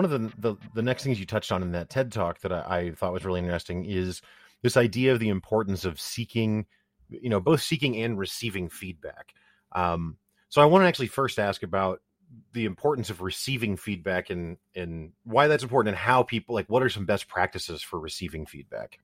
One 0.00 0.10
of 0.10 0.10
the, 0.10 0.32
the, 0.38 0.56
the 0.74 0.82
next 0.82 1.04
things 1.04 1.20
you 1.20 1.26
touched 1.26 1.52
on 1.52 1.62
in 1.62 1.72
that 1.72 1.90
TED 1.90 2.10
talk 2.10 2.40
that 2.40 2.52
I, 2.52 2.76
I 2.76 2.90
thought 2.92 3.12
was 3.12 3.24
really 3.24 3.40
interesting 3.40 3.84
is 3.84 4.22
this 4.62 4.76
idea 4.76 5.12
of 5.12 5.18
the 5.18 5.28
importance 5.28 5.84
of 5.84 6.00
seeking, 6.00 6.64
you 7.10 7.28
know, 7.28 7.40
both 7.40 7.60
seeking 7.60 7.96
and 7.98 8.18
receiving 8.18 8.70
feedback. 8.70 9.34
Um, 9.72 10.16
so 10.48 10.62
I 10.62 10.64
want 10.64 10.82
to 10.82 10.88
actually 10.88 11.08
first 11.08 11.38
ask 11.38 11.62
about 11.62 12.00
the 12.52 12.64
importance 12.64 13.10
of 13.10 13.20
receiving 13.20 13.76
feedback 13.76 14.30
and 14.30 14.56
and 14.74 15.12
why 15.24 15.48
that's 15.48 15.64
important 15.64 15.94
and 15.94 15.98
how 15.98 16.22
people 16.22 16.54
like 16.54 16.66
what 16.68 16.82
are 16.82 16.88
some 16.88 17.04
best 17.04 17.28
practices 17.28 17.82
for 17.82 17.98
receiving 17.98 18.46
feedback. 18.46 19.00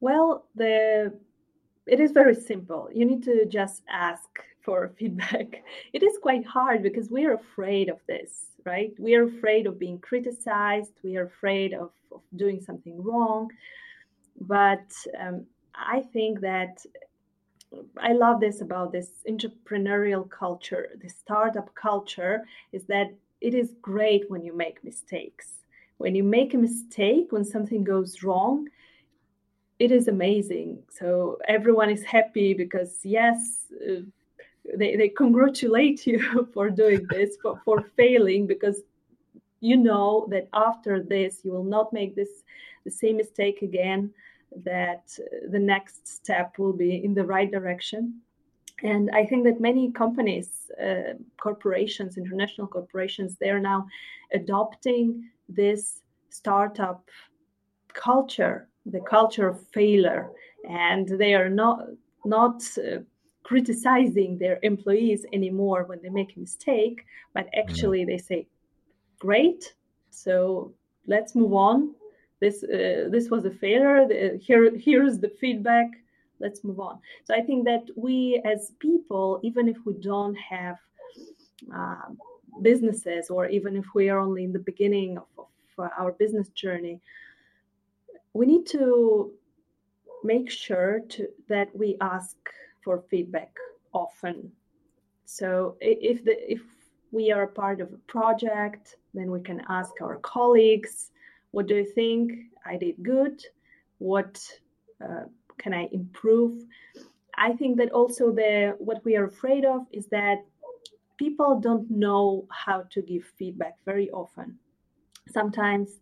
Well, 0.00 0.46
the 0.54 1.12
it 1.86 2.00
is 2.00 2.12
very 2.12 2.34
simple. 2.34 2.88
You 2.94 3.04
need 3.04 3.24
to 3.24 3.44
just 3.44 3.82
ask 3.90 4.28
for 4.62 4.90
feedback. 4.98 5.62
It 5.92 6.02
is 6.02 6.18
quite 6.22 6.46
hard 6.46 6.82
because 6.82 7.08
we're 7.10 7.34
afraid 7.34 7.88
of 7.88 7.98
this 8.06 8.50
right? 8.64 8.92
We 8.98 9.14
are 9.14 9.24
afraid 9.24 9.66
of 9.66 9.78
being 9.78 9.98
criticized. 9.98 10.92
We 11.02 11.16
are 11.16 11.24
afraid 11.24 11.74
of, 11.74 11.90
of 12.12 12.20
doing 12.36 12.60
something 12.60 13.02
wrong. 13.02 13.50
But 14.40 14.92
um, 15.18 15.46
I 15.74 16.00
think 16.12 16.40
that 16.40 16.84
I 17.98 18.12
love 18.12 18.40
this 18.40 18.60
about 18.60 18.92
this 18.92 19.10
entrepreneurial 19.28 20.28
culture, 20.28 20.88
the 21.00 21.08
startup 21.08 21.74
culture, 21.74 22.44
is 22.72 22.84
that 22.84 23.12
it 23.40 23.54
is 23.54 23.74
great 23.80 24.30
when 24.30 24.42
you 24.42 24.56
make 24.56 24.82
mistakes. 24.84 25.52
When 25.98 26.14
you 26.14 26.24
make 26.24 26.54
a 26.54 26.58
mistake, 26.58 27.28
when 27.30 27.44
something 27.44 27.84
goes 27.84 28.22
wrong, 28.22 28.68
it 29.78 29.92
is 29.92 30.08
amazing. 30.08 30.82
So 30.90 31.38
everyone 31.46 31.90
is 31.90 32.02
happy 32.04 32.54
because, 32.54 32.98
yes, 33.02 33.66
uh, 33.88 34.02
they, 34.76 34.96
they 34.96 35.08
congratulate 35.08 36.06
you 36.06 36.48
for 36.52 36.70
doing 36.70 37.06
this 37.10 37.36
for, 37.42 37.60
for 37.64 37.82
failing 37.96 38.46
because 38.46 38.82
you 39.60 39.76
know 39.76 40.26
that 40.30 40.48
after 40.52 41.02
this 41.02 41.40
you 41.44 41.52
will 41.52 41.64
not 41.64 41.92
make 41.92 42.14
this 42.14 42.42
the 42.84 42.90
same 42.90 43.16
mistake 43.18 43.62
again 43.62 44.10
that 44.64 45.16
the 45.50 45.58
next 45.58 46.08
step 46.08 46.58
will 46.58 46.72
be 46.72 47.04
in 47.04 47.14
the 47.14 47.24
right 47.24 47.50
direction. 47.50 48.20
And 48.82 49.10
i 49.10 49.26
think 49.26 49.44
that 49.44 49.60
many 49.60 49.92
companies 49.92 50.70
uh, 50.82 51.12
corporations 51.36 52.16
international 52.16 52.66
corporations 52.66 53.36
they 53.36 53.50
are 53.50 53.60
now 53.60 53.86
adopting 54.32 55.28
this 55.48 56.00
startup 56.30 57.10
culture 57.92 58.70
the 58.86 59.00
culture 59.00 59.48
of 59.48 59.66
failure. 59.68 60.30
And 60.68 61.08
they 61.08 61.34
are 61.34 61.48
not 61.48 61.86
not 62.24 62.62
uh, 62.78 63.00
criticizing 63.50 64.38
their 64.38 64.60
employees 64.62 65.26
anymore 65.32 65.82
when 65.82 66.00
they 66.02 66.08
make 66.08 66.36
a 66.36 66.38
mistake, 66.38 67.04
but 67.34 67.46
mm-hmm. 67.46 67.62
actually 67.62 68.04
they 68.04 68.20
say, 68.30 68.46
"Great, 69.18 69.74
so 70.10 70.72
let's 71.08 71.34
move 71.34 71.54
on. 71.70 71.78
This 72.42 72.56
uh, 72.62 73.08
this 73.14 73.26
was 73.28 73.42
a 73.52 73.54
failure. 73.64 74.06
The, 74.10 74.38
here 74.46 74.64
here's 74.86 75.18
the 75.24 75.32
feedback. 75.40 75.88
Let's 76.44 76.60
move 76.62 76.78
on." 76.78 76.96
So 77.24 77.30
I 77.40 77.42
think 77.48 77.60
that 77.70 77.84
we 77.96 78.40
as 78.52 78.60
people, 78.86 79.40
even 79.48 79.64
if 79.74 79.78
we 79.84 79.94
don't 79.94 80.38
have 80.56 80.78
uh, 81.78 82.08
businesses, 82.62 83.30
or 83.34 83.42
even 83.58 83.72
if 83.82 83.86
we 83.96 84.04
are 84.12 84.20
only 84.26 84.44
in 84.48 84.52
the 84.58 84.64
beginning 84.70 85.18
of, 85.18 85.26
of 85.42 85.90
our 86.00 86.12
business 86.22 86.48
journey, 86.62 86.96
we 88.32 88.46
need 88.46 88.64
to 88.78 89.32
make 90.22 90.48
sure 90.50 91.00
to, 91.12 91.20
that 91.48 91.68
we 91.74 91.96
ask 92.00 92.36
for 92.82 93.02
feedback 93.10 93.54
often. 93.92 94.52
So 95.24 95.76
if 95.80 96.24
the 96.24 96.36
if 96.52 96.60
we 97.12 97.32
are 97.32 97.42
a 97.42 97.48
part 97.48 97.80
of 97.80 97.92
a 97.92 97.98
project, 98.06 98.96
then 99.14 99.30
we 99.30 99.40
can 99.40 99.62
ask 99.68 100.00
our 100.00 100.16
colleagues, 100.16 101.10
what 101.50 101.66
do 101.66 101.76
you 101.76 101.84
think? 101.84 102.32
I 102.64 102.76
did 102.76 103.02
good. 103.02 103.42
What 103.98 104.40
uh, 105.04 105.24
can 105.58 105.74
I 105.74 105.88
improve? 105.92 106.64
I 107.36 107.52
think 107.52 107.78
that 107.78 107.90
also 107.92 108.32
the 108.32 108.76
what 108.78 109.04
we 109.04 109.16
are 109.16 109.24
afraid 109.24 109.64
of 109.64 109.86
is 109.92 110.06
that 110.08 110.44
people 111.16 111.60
don't 111.60 111.90
know 111.90 112.46
how 112.50 112.84
to 112.90 113.02
give 113.02 113.24
feedback 113.38 113.76
very 113.84 114.10
often. 114.10 114.58
Sometimes 115.28 116.00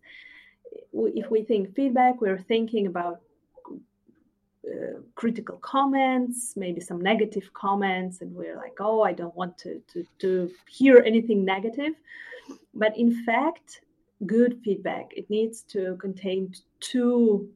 if 0.93 1.29
we 1.29 1.43
think 1.43 1.75
feedback, 1.75 2.21
we're 2.21 2.39
thinking 2.39 2.87
about 2.87 3.21
uh, 4.67 4.99
critical 5.15 5.57
comments, 5.57 6.53
maybe 6.57 6.81
some 6.81 6.99
negative 6.99 7.49
comments, 7.53 8.21
and 8.21 8.35
we're 8.35 8.57
like, 8.57 8.75
oh, 8.79 9.01
I 9.01 9.13
don't 9.13 9.35
want 9.35 9.57
to, 9.59 9.81
to, 9.93 10.05
to 10.19 10.51
hear 10.67 11.01
anything 11.05 11.45
negative. 11.45 11.93
But 12.73 12.97
in 12.97 13.23
fact, 13.23 13.81
good 14.25 14.59
feedback, 14.63 15.11
it 15.15 15.29
needs 15.29 15.61
to 15.69 15.95
contain 15.95 16.53
two 16.81 17.49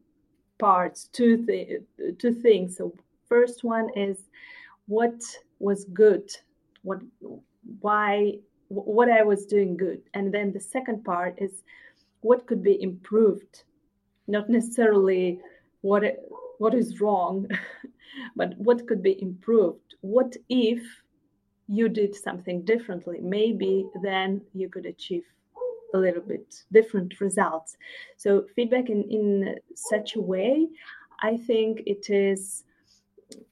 parts, 0.59 1.09
two, 1.11 1.45
th- 1.45 1.81
two 2.19 2.33
things. 2.33 2.77
So, 2.77 2.93
first 3.27 3.63
one 3.63 3.89
is 3.97 4.29
what 4.87 5.21
was 5.59 5.83
good, 5.85 6.31
what, 6.83 7.01
why, 7.81 8.39
what 8.69 9.09
I 9.09 9.23
was 9.23 9.45
doing 9.45 9.75
good. 9.75 10.01
And 10.13 10.33
then 10.33 10.53
the 10.53 10.59
second 10.59 11.03
part 11.03 11.35
is 11.37 11.63
what 12.21 12.47
could 12.47 12.63
be 12.63 12.81
improved, 12.81 13.63
not 14.27 14.49
necessarily 14.49 15.41
what 15.81 16.03
it, 16.05 16.23
what 16.63 16.73
is 16.73 17.01
wrong, 17.01 17.45
but 18.37 18.57
what 18.57 18.87
could 18.87 19.03
be 19.03 19.21
improved? 19.21 19.95
What 19.99 20.31
if 20.47 20.81
you 21.67 21.89
did 21.89 22.15
something 22.15 22.63
differently? 22.63 23.19
Maybe 23.21 23.85
then 24.01 24.41
you 24.53 24.69
could 24.69 24.85
achieve 24.85 25.25
a 25.93 25.97
little 25.97 26.21
bit 26.21 26.63
different 26.71 27.19
results. 27.19 27.75
So, 28.15 28.45
feedback 28.55 28.89
in, 28.89 29.03
in 29.19 29.55
such 29.75 30.15
a 30.15 30.21
way, 30.21 30.69
I 31.21 31.35
think 31.35 31.81
it 31.85 32.09
is 32.09 32.63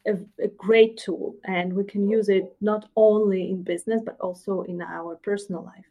a, 0.07 0.13
a, 0.47 0.47
great 0.65 0.97
tool 0.97 1.35
and 1.45 1.73
we 1.73 1.83
can 1.83 2.07
use 2.07 2.29
it 2.29 2.45
not 2.61 2.87
only 2.95 3.49
in 3.49 3.63
business 3.63 4.01
but 4.05 4.17
also 4.19 4.61
in 4.63 4.81
our 4.81 5.15
personal 5.15 5.63
life. 5.63 5.89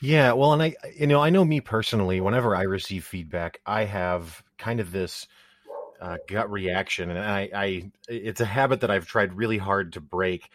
Yeah, 0.00 0.32
well, 0.32 0.52
and 0.52 0.62
I, 0.62 0.74
you 0.96 1.06
know, 1.06 1.20
I 1.20 1.30
know 1.30 1.44
me 1.44 1.60
personally, 1.60 2.20
whenever 2.20 2.56
I 2.56 2.62
receive 2.62 3.04
feedback, 3.04 3.60
I 3.66 3.84
have 3.84 4.42
kind 4.56 4.80
of 4.80 4.90
this 4.92 5.26
uh, 6.00 6.16
gut 6.26 6.50
reaction, 6.50 7.10
and 7.10 7.18
I, 7.18 7.50
I, 7.54 7.90
it's 8.08 8.40
a 8.40 8.44
habit 8.44 8.80
that 8.80 8.90
I've 8.90 9.06
tried 9.06 9.34
really 9.34 9.58
hard 9.58 9.92
to 9.94 10.00
break, 10.00 10.50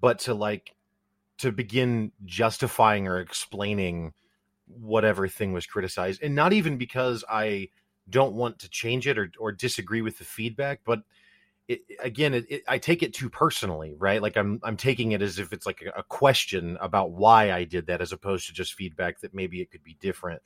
but 0.00 0.20
to 0.20 0.34
like, 0.34 0.74
to 1.38 1.52
begin 1.52 2.12
justifying 2.24 3.08
or 3.08 3.20
explaining 3.20 4.12
whatever 4.66 5.28
thing 5.28 5.52
was 5.52 5.66
criticized, 5.66 6.22
and 6.22 6.34
not 6.34 6.52
even 6.52 6.76
because 6.76 7.24
I 7.28 7.68
don't 8.08 8.34
want 8.34 8.58
to 8.60 8.68
change 8.68 9.06
it 9.06 9.18
or 9.18 9.30
or 9.38 9.52
disagree 9.52 10.02
with 10.02 10.18
the 10.18 10.24
feedback, 10.24 10.80
but 10.84 11.02
it, 11.68 11.80
again, 12.00 12.34
it, 12.34 12.46
it, 12.50 12.62
I 12.68 12.78
take 12.78 13.02
it 13.02 13.14
too 13.14 13.30
personally, 13.30 13.94
right? 13.98 14.20
Like 14.20 14.36
I'm 14.36 14.60
I'm 14.62 14.76
taking 14.76 15.12
it 15.12 15.22
as 15.22 15.38
if 15.38 15.52
it's 15.52 15.66
like 15.66 15.82
a, 15.82 16.00
a 16.00 16.02
question 16.02 16.76
about 16.80 17.12
why 17.12 17.52
I 17.52 17.64
did 17.64 17.86
that, 17.86 18.00
as 18.00 18.12
opposed 18.12 18.46
to 18.48 18.52
just 18.52 18.74
feedback 18.74 19.20
that 19.20 19.34
maybe 19.34 19.60
it 19.60 19.70
could 19.70 19.84
be 19.84 19.96
different 20.00 20.42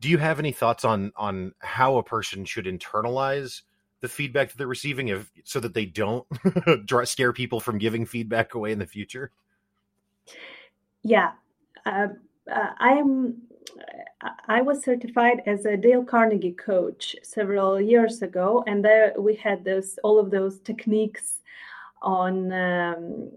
do 0.00 0.08
you 0.08 0.18
have 0.18 0.38
any 0.38 0.52
thoughts 0.52 0.84
on 0.84 1.12
on 1.16 1.52
how 1.60 1.96
a 1.96 2.02
person 2.02 2.44
should 2.44 2.66
internalize 2.66 3.62
the 4.00 4.08
feedback 4.08 4.50
that 4.50 4.58
they're 4.58 4.66
receiving 4.66 5.08
if, 5.08 5.30
so 5.44 5.60
that 5.60 5.74
they 5.74 5.86
don't 5.86 6.26
scare 7.04 7.32
people 7.32 7.60
from 7.60 7.78
giving 7.78 8.04
feedback 8.04 8.54
away 8.54 8.72
in 8.72 8.78
the 8.78 8.86
future? 8.86 9.30
Yeah. 11.02 11.32
Uh, 11.86 12.08
uh, 12.50 12.70
i 12.78 12.90
am 12.90 13.36
i 14.48 14.60
was 14.60 14.82
certified 14.84 15.42
as 15.46 15.64
a 15.64 15.76
dale 15.76 16.04
carnegie 16.04 16.52
coach 16.52 17.14
several 17.22 17.80
years 17.80 18.22
ago 18.22 18.64
and 18.66 18.84
there 18.84 19.12
we 19.18 19.34
had 19.34 19.64
those 19.64 19.98
all 20.02 20.18
of 20.18 20.30
those 20.30 20.58
techniques 20.60 21.40
on 22.02 22.52
um, 22.52 23.30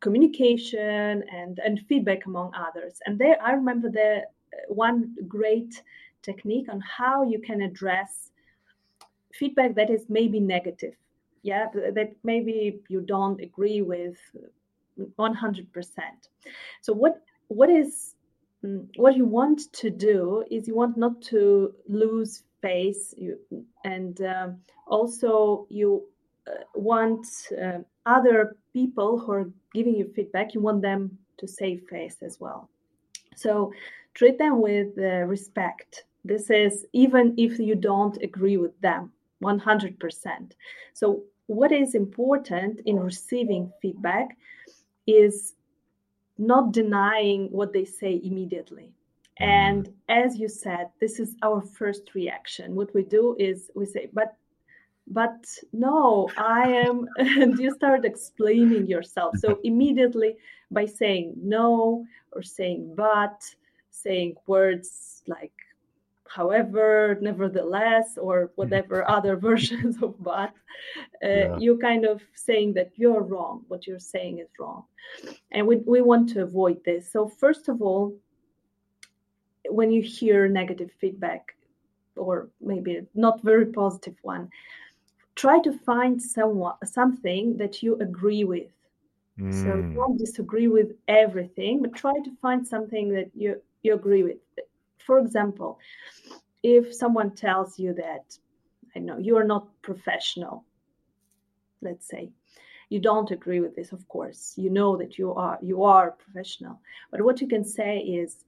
communication 0.00 1.22
and 1.30 1.58
and 1.64 1.80
feedback 1.88 2.26
among 2.26 2.52
others. 2.54 2.98
And 3.06 3.18
there 3.18 3.36
i 3.42 3.52
remember 3.52 3.90
the 3.90 4.22
one 4.68 5.14
great 5.28 5.82
technique 6.22 6.68
on 6.68 6.80
how 6.80 7.22
you 7.22 7.38
can 7.40 7.62
address 7.62 8.30
feedback 9.32 9.74
that 9.74 9.90
is 9.90 10.04
maybe 10.08 10.40
negative. 10.40 10.94
Yeah 11.42 11.66
that 11.72 12.12
maybe 12.22 12.80
you 12.88 13.00
don't 13.00 13.40
agree 13.40 13.80
with 13.80 14.18
100% 15.18 15.66
so 16.82 16.92
what 16.92 17.22
what 17.48 17.70
is 17.70 18.14
mm, 18.64 18.86
what 18.96 19.16
you 19.16 19.24
want 19.24 19.72
to 19.72 19.90
do 19.90 20.44
is 20.50 20.68
you 20.68 20.74
want 20.74 20.96
not 20.96 21.20
to 21.22 21.74
lose 21.88 22.42
face 22.62 23.14
you, 23.16 23.38
and 23.84 24.20
um, 24.20 24.58
also 24.86 25.66
you 25.70 26.04
uh, 26.46 26.64
want 26.74 27.26
uh, 27.60 27.78
other 28.06 28.56
people 28.72 29.18
who 29.18 29.32
are 29.32 29.50
giving 29.74 29.94
you 29.94 30.12
feedback 30.14 30.54
you 30.54 30.60
want 30.60 30.82
them 30.82 31.16
to 31.38 31.48
save 31.48 31.82
face 31.88 32.16
as 32.22 32.38
well. 32.38 32.68
So 33.34 33.72
treat 34.20 34.36
them 34.36 34.60
with 34.60 34.90
uh, 34.98 35.24
respect. 35.34 36.04
This 36.26 36.50
is 36.50 36.84
even 36.92 37.34
if 37.38 37.58
you 37.58 37.74
don't 37.74 38.22
agree 38.22 38.58
with 38.58 38.78
them 38.82 39.12
100%. 39.42 40.52
So, 40.92 41.22
what 41.46 41.72
is 41.72 41.94
important 41.94 42.80
in 42.84 43.00
receiving 43.00 43.72
feedback 43.80 44.36
is 45.06 45.54
not 46.36 46.72
denying 46.72 47.48
what 47.50 47.72
they 47.72 47.86
say 47.86 48.20
immediately. 48.22 48.88
Mm-hmm. 49.40 49.50
And 49.64 49.88
as 50.10 50.36
you 50.36 50.48
said, 50.48 50.90
this 51.00 51.18
is 51.18 51.34
our 51.42 51.62
first 51.62 52.14
reaction. 52.14 52.74
What 52.74 52.94
we 52.94 53.04
do 53.04 53.36
is 53.38 53.70
we 53.74 53.86
say, 53.86 54.10
but 54.12 54.36
but 55.06 55.40
no, 55.72 56.28
I 56.36 56.68
am, 56.86 57.08
and 57.18 57.58
you 57.58 57.70
start 57.72 58.04
explaining 58.04 58.86
yourself. 58.86 59.38
So 59.38 59.58
immediately 59.64 60.36
by 60.70 60.84
saying 60.84 61.34
no 61.42 62.04
or 62.32 62.42
saying 62.42 62.92
but, 62.94 63.40
saying 63.90 64.36
words 64.46 65.22
like 65.26 65.52
however, 66.30 67.18
nevertheless, 67.20 68.16
or 68.16 68.52
whatever 68.54 69.08
other 69.16 69.36
versions 69.36 70.00
of 70.02 70.14
but, 70.22 70.54
uh, 71.24 71.28
yeah. 71.28 71.58
you 71.58 71.76
kind 71.78 72.04
of 72.06 72.22
saying 72.34 72.72
that 72.74 72.92
you're 72.94 73.22
wrong, 73.22 73.64
what 73.68 73.86
you're 73.86 73.98
saying 73.98 74.38
is 74.38 74.48
wrong. 74.58 74.84
And 75.50 75.66
we, 75.66 75.76
we 75.76 76.00
want 76.00 76.28
to 76.30 76.42
avoid 76.42 76.84
this. 76.84 77.10
So, 77.10 77.28
first 77.28 77.68
of 77.68 77.82
all, 77.82 78.14
when 79.68 79.90
you 79.90 80.02
hear 80.02 80.48
negative 80.48 80.90
feedback, 81.00 81.54
or 82.16 82.48
maybe 82.60 83.02
not 83.14 83.42
very 83.42 83.66
positive 83.66 84.14
one, 84.22 84.48
try 85.34 85.60
to 85.60 85.72
find 85.72 86.20
someone 86.20 86.74
something 86.84 87.56
that 87.56 87.82
you 87.82 87.96
agree 87.96 88.44
with. 88.44 88.70
Mm. 89.38 89.54
So 89.62 89.82
don't 89.94 90.18
disagree 90.18 90.68
with 90.68 90.92
everything, 91.08 91.80
but 91.82 91.94
try 91.94 92.12
to 92.12 92.36
find 92.42 92.66
something 92.66 93.12
that 93.14 93.30
you 93.34 93.60
you 93.82 93.94
agree 93.94 94.22
with. 94.22 94.38
For 94.98 95.18
example, 95.18 95.78
if 96.62 96.94
someone 96.94 97.34
tells 97.34 97.78
you 97.78 97.94
that, 97.94 98.36
I 98.94 98.98
know, 98.98 99.18
you 99.18 99.36
are 99.36 99.44
not 99.44 99.68
professional, 99.82 100.64
let's 101.80 102.06
say, 102.06 102.30
you 102.90 103.00
don't 103.00 103.30
agree 103.30 103.60
with 103.60 103.76
this, 103.76 103.92
of 103.92 104.06
course. 104.08 104.54
You 104.56 104.68
know 104.70 104.96
that 104.96 105.16
you 105.16 105.32
are 105.32 105.58
you 105.62 105.84
are 105.84 106.10
professional. 106.10 106.80
But 107.10 107.22
what 107.22 107.40
you 107.40 107.46
can 107.46 107.64
say 107.64 107.98
is, 107.98 108.44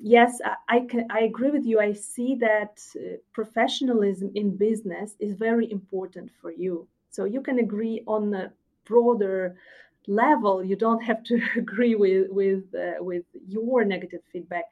yes, 0.00 0.40
I, 0.44 0.76
I 0.76 0.80
can 0.80 1.06
I 1.10 1.20
agree 1.22 1.50
with 1.50 1.66
you. 1.66 1.80
I 1.80 1.92
see 1.92 2.36
that 2.36 2.80
uh, 2.96 3.16
professionalism 3.32 4.30
in 4.34 4.56
business 4.56 5.16
is 5.18 5.34
very 5.34 5.70
important 5.70 6.30
for 6.40 6.52
you. 6.52 6.86
So 7.10 7.24
you 7.24 7.40
can 7.42 7.58
agree 7.58 8.04
on 8.06 8.32
a 8.34 8.52
broader 8.84 9.56
level 10.06 10.64
you 10.64 10.76
don't 10.76 11.02
have 11.02 11.22
to 11.24 11.40
agree 11.56 11.94
with 11.94 12.28
with 12.30 12.64
uh, 12.74 13.02
with 13.02 13.24
your 13.48 13.84
negative 13.84 14.22
feedback. 14.32 14.64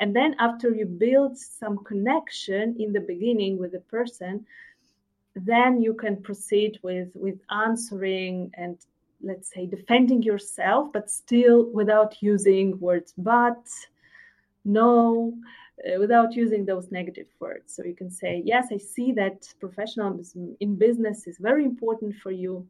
And 0.00 0.14
then 0.14 0.34
after 0.40 0.70
you 0.70 0.86
build 0.86 1.38
some 1.38 1.78
connection 1.84 2.76
in 2.78 2.92
the 2.92 3.00
beginning 3.00 3.58
with 3.58 3.72
the 3.72 3.80
person 3.80 4.44
then 5.36 5.80
you 5.80 5.94
can 5.94 6.22
proceed 6.22 6.78
with 6.82 7.10
with 7.14 7.38
answering 7.50 8.50
and 8.54 8.78
let's 9.22 9.52
say 9.52 9.66
defending 9.66 10.22
yourself 10.22 10.92
but 10.92 11.10
still 11.10 11.70
without 11.72 12.22
using 12.22 12.78
words 12.78 13.14
but 13.18 13.66
no 14.64 15.34
uh, 15.84 15.98
without 15.98 16.34
using 16.34 16.64
those 16.64 16.92
negative 16.92 17.26
words. 17.40 17.74
So 17.74 17.84
you 17.84 17.94
can 17.94 18.10
say 18.10 18.42
yes 18.44 18.68
i 18.70 18.78
see 18.78 19.12
that 19.12 19.52
professionalism 19.60 20.56
in 20.60 20.76
business 20.76 21.26
is 21.26 21.38
very 21.38 21.64
important 21.64 22.14
for 22.16 22.30
you 22.30 22.66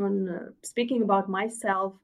on 0.00 0.28
uh, 0.28 0.50
speaking 0.62 1.02
about 1.02 1.28
myself, 1.28 1.94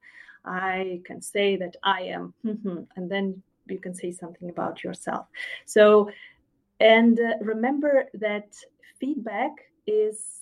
I 0.45 1.01
can 1.05 1.21
say 1.21 1.57
that 1.57 1.77
I 1.83 2.03
am, 2.03 2.35
and 2.45 3.11
then 3.11 3.43
you 3.69 3.79
can 3.79 3.95
say 3.95 4.13
something 4.13 4.51
about 4.51 4.83
yourself. 4.83 5.27
So, 5.67 6.11
and 6.81 7.19
uh, 7.19 7.35
remember 7.41 8.07
that 8.15 8.55
feedback 8.99 9.53
is, 9.87 10.41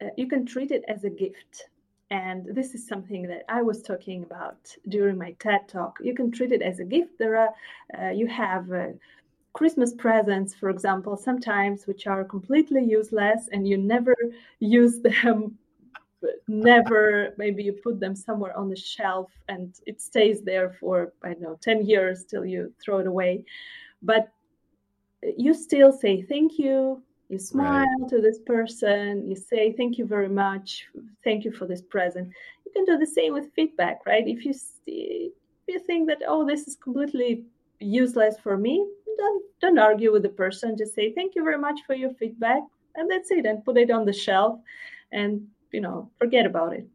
uh, 0.00 0.08
you 0.16 0.28
can 0.28 0.44
treat 0.46 0.70
it 0.70 0.84
as 0.88 1.04
a 1.04 1.10
gift. 1.10 1.68
And 2.10 2.46
this 2.54 2.74
is 2.74 2.86
something 2.86 3.22
that 3.28 3.44
I 3.48 3.62
was 3.62 3.82
talking 3.82 4.22
about 4.22 4.58
during 4.88 5.18
my 5.18 5.32
TED 5.40 5.68
talk. 5.68 5.98
You 6.00 6.14
can 6.14 6.30
treat 6.30 6.52
it 6.52 6.62
as 6.62 6.78
a 6.78 6.84
gift. 6.84 7.18
There 7.18 7.36
are, 7.36 7.54
uh, 7.98 8.10
you 8.10 8.28
have 8.28 8.70
uh, 8.70 8.88
Christmas 9.52 9.92
presents, 9.92 10.54
for 10.54 10.70
example, 10.70 11.16
sometimes 11.16 11.86
which 11.86 12.06
are 12.06 12.22
completely 12.24 12.84
useless 12.84 13.48
and 13.50 13.66
you 13.66 13.76
never 13.76 14.14
use 14.60 15.00
them 15.00 15.58
never 16.48 17.34
maybe 17.36 17.62
you 17.62 17.72
put 17.72 18.00
them 18.00 18.14
somewhere 18.14 18.56
on 18.56 18.68
the 18.68 18.76
shelf 18.76 19.30
and 19.48 19.80
it 19.86 20.00
stays 20.00 20.42
there 20.42 20.70
for 20.80 21.12
i 21.24 21.28
don't 21.28 21.42
know 21.42 21.58
10 21.60 21.86
years 21.86 22.24
till 22.24 22.44
you 22.44 22.72
throw 22.82 22.98
it 22.98 23.06
away. 23.06 23.44
But 24.02 24.28
you 25.36 25.54
still 25.54 25.92
say 25.92 26.22
thank 26.22 26.58
you 26.58 27.02
you 27.28 27.38
smile 27.38 27.86
right. 28.00 28.08
to 28.08 28.20
this 28.20 28.38
person 28.38 29.26
you 29.26 29.34
say 29.34 29.72
thank 29.72 29.98
you 29.98 30.06
very 30.06 30.28
much 30.28 30.86
thank 31.24 31.44
you 31.44 31.52
for 31.52 31.66
this 31.66 31.82
present. 31.82 32.28
You 32.64 32.72
can 32.72 32.84
do 32.84 32.98
the 32.98 33.06
same 33.06 33.32
with 33.32 33.52
feedback 33.54 34.04
right? 34.06 34.26
If 34.26 34.44
you 34.44 34.52
see, 34.52 35.32
if 35.66 35.74
you 35.74 35.80
think 35.80 36.08
that 36.08 36.22
oh 36.26 36.46
this 36.46 36.68
is 36.68 36.76
completely 36.76 37.44
useless 37.80 38.36
for 38.42 38.56
me 38.56 38.86
don't 39.16 39.42
don't 39.60 39.78
argue 39.78 40.12
with 40.12 40.22
the 40.22 40.28
person. 40.28 40.76
Just 40.76 40.94
say 40.94 41.12
thank 41.12 41.34
you 41.34 41.42
very 41.42 41.58
much 41.58 41.80
for 41.86 41.94
your 41.94 42.12
feedback 42.14 42.62
and 42.94 43.10
that's 43.10 43.30
it 43.30 43.46
and 43.46 43.64
put 43.64 43.76
it 43.76 43.90
on 43.90 44.04
the 44.04 44.12
shelf 44.12 44.58
and 45.12 45.46
you 45.76 45.82
know 45.82 46.10
forget 46.18 46.46
about 46.46 46.72
it. 46.72 46.88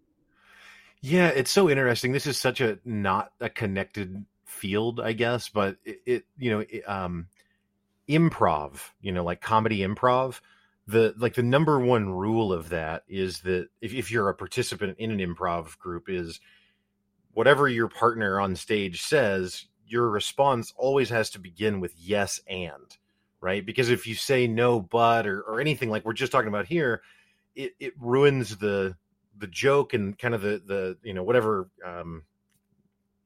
Yeah 0.99 1.27
it's 1.29 1.51
so 1.51 1.69
interesting. 1.69 2.11
This 2.11 2.27
is 2.27 2.37
such 2.37 2.59
a 2.59 2.79
not 2.83 3.31
a 3.39 3.49
connected 3.49 4.25
field 4.51 4.99
i 4.99 5.13
guess 5.13 5.47
but 5.47 5.77
it, 5.85 6.01
it 6.05 6.25
you 6.37 6.51
know 6.51 6.59
it, 6.59 6.83
um 6.87 7.27
improv 8.09 8.91
you 8.99 9.09
know 9.09 9.23
like 9.23 9.39
comedy 9.39 9.79
improv 9.79 10.41
the 10.87 11.15
like 11.17 11.35
the 11.35 11.41
number 11.41 11.79
one 11.79 12.09
rule 12.09 12.51
of 12.51 12.67
that 12.67 13.03
is 13.07 13.39
that 13.39 13.69
if, 13.79 13.93
if 13.93 14.11
you're 14.11 14.27
a 14.27 14.35
participant 14.35 14.97
in 14.99 15.09
an 15.09 15.19
improv 15.19 15.77
group 15.77 16.09
is 16.09 16.41
whatever 17.33 17.69
your 17.69 17.87
partner 17.87 18.41
on 18.41 18.57
stage 18.57 19.01
says 19.01 19.67
your 19.87 20.09
response 20.09 20.73
always 20.75 21.09
has 21.09 21.29
to 21.29 21.39
begin 21.39 21.79
with 21.79 21.93
yes 21.97 22.41
and 22.47 22.97
right? 23.41 23.65
Because 23.65 23.89
if 23.89 24.05
you 24.05 24.15
say 24.15 24.47
no 24.47 24.79
but 24.79 25.25
or, 25.25 25.41
or 25.41 25.59
anything 25.59 25.89
like 25.89 26.05
we're 26.05 26.13
just 26.13 26.31
talking 26.31 26.47
about 26.47 26.67
here 26.67 27.01
it, 27.55 27.73
it 27.79 27.93
ruins 27.99 28.57
the 28.57 28.95
the 29.37 29.47
joke 29.47 29.93
and 29.93 30.17
kind 30.17 30.33
of 30.33 30.41
the 30.41 30.61
the 30.65 30.97
you 31.03 31.13
know 31.13 31.23
whatever 31.23 31.69
um 31.85 32.23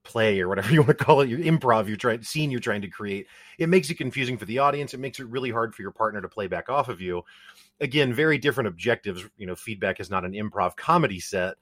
play 0.05 0.39
or 0.39 0.47
whatever 0.47 0.71
you 0.73 0.81
want 0.81 0.97
to 0.97 1.03
call 1.03 1.19
it, 1.21 1.29
your 1.29 1.39
improv, 1.39 1.87
you're 1.87 1.97
trying 1.97 2.23
scene 2.23 2.51
you're 2.51 2.61
trying 2.61 2.81
to 2.81 2.87
create. 2.87 3.27
It 3.57 3.67
makes 3.67 3.89
it 3.89 3.95
confusing 3.95 4.37
for 4.37 4.45
the 4.45 4.59
audience. 4.59 4.93
It 4.93 4.99
makes 4.99 5.19
it 5.19 5.27
really 5.27 5.51
hard 5.51 5.75
for 5.75 5.81
your 5.81 5.91
partner 5.91 6.21
to 6.21 6.29
play 6.29 6.47
back 6.47 6.69
off 6.69 6.87
of 6.87 7.01
you. 7.01 7.23
Again, 7.81 8.13
very 8.13 8.37
different 8.37 8.69
objectives. 8.69 9.25
You 9.37 9.47
know, 9.47 9.55
feedback 9.55 9.99
is 9.99 10.09
not 10.09 10.23
an 10.23 10.31
improv 10.31 10.77
comedy 10.77 11.19
set, 11.19 11.55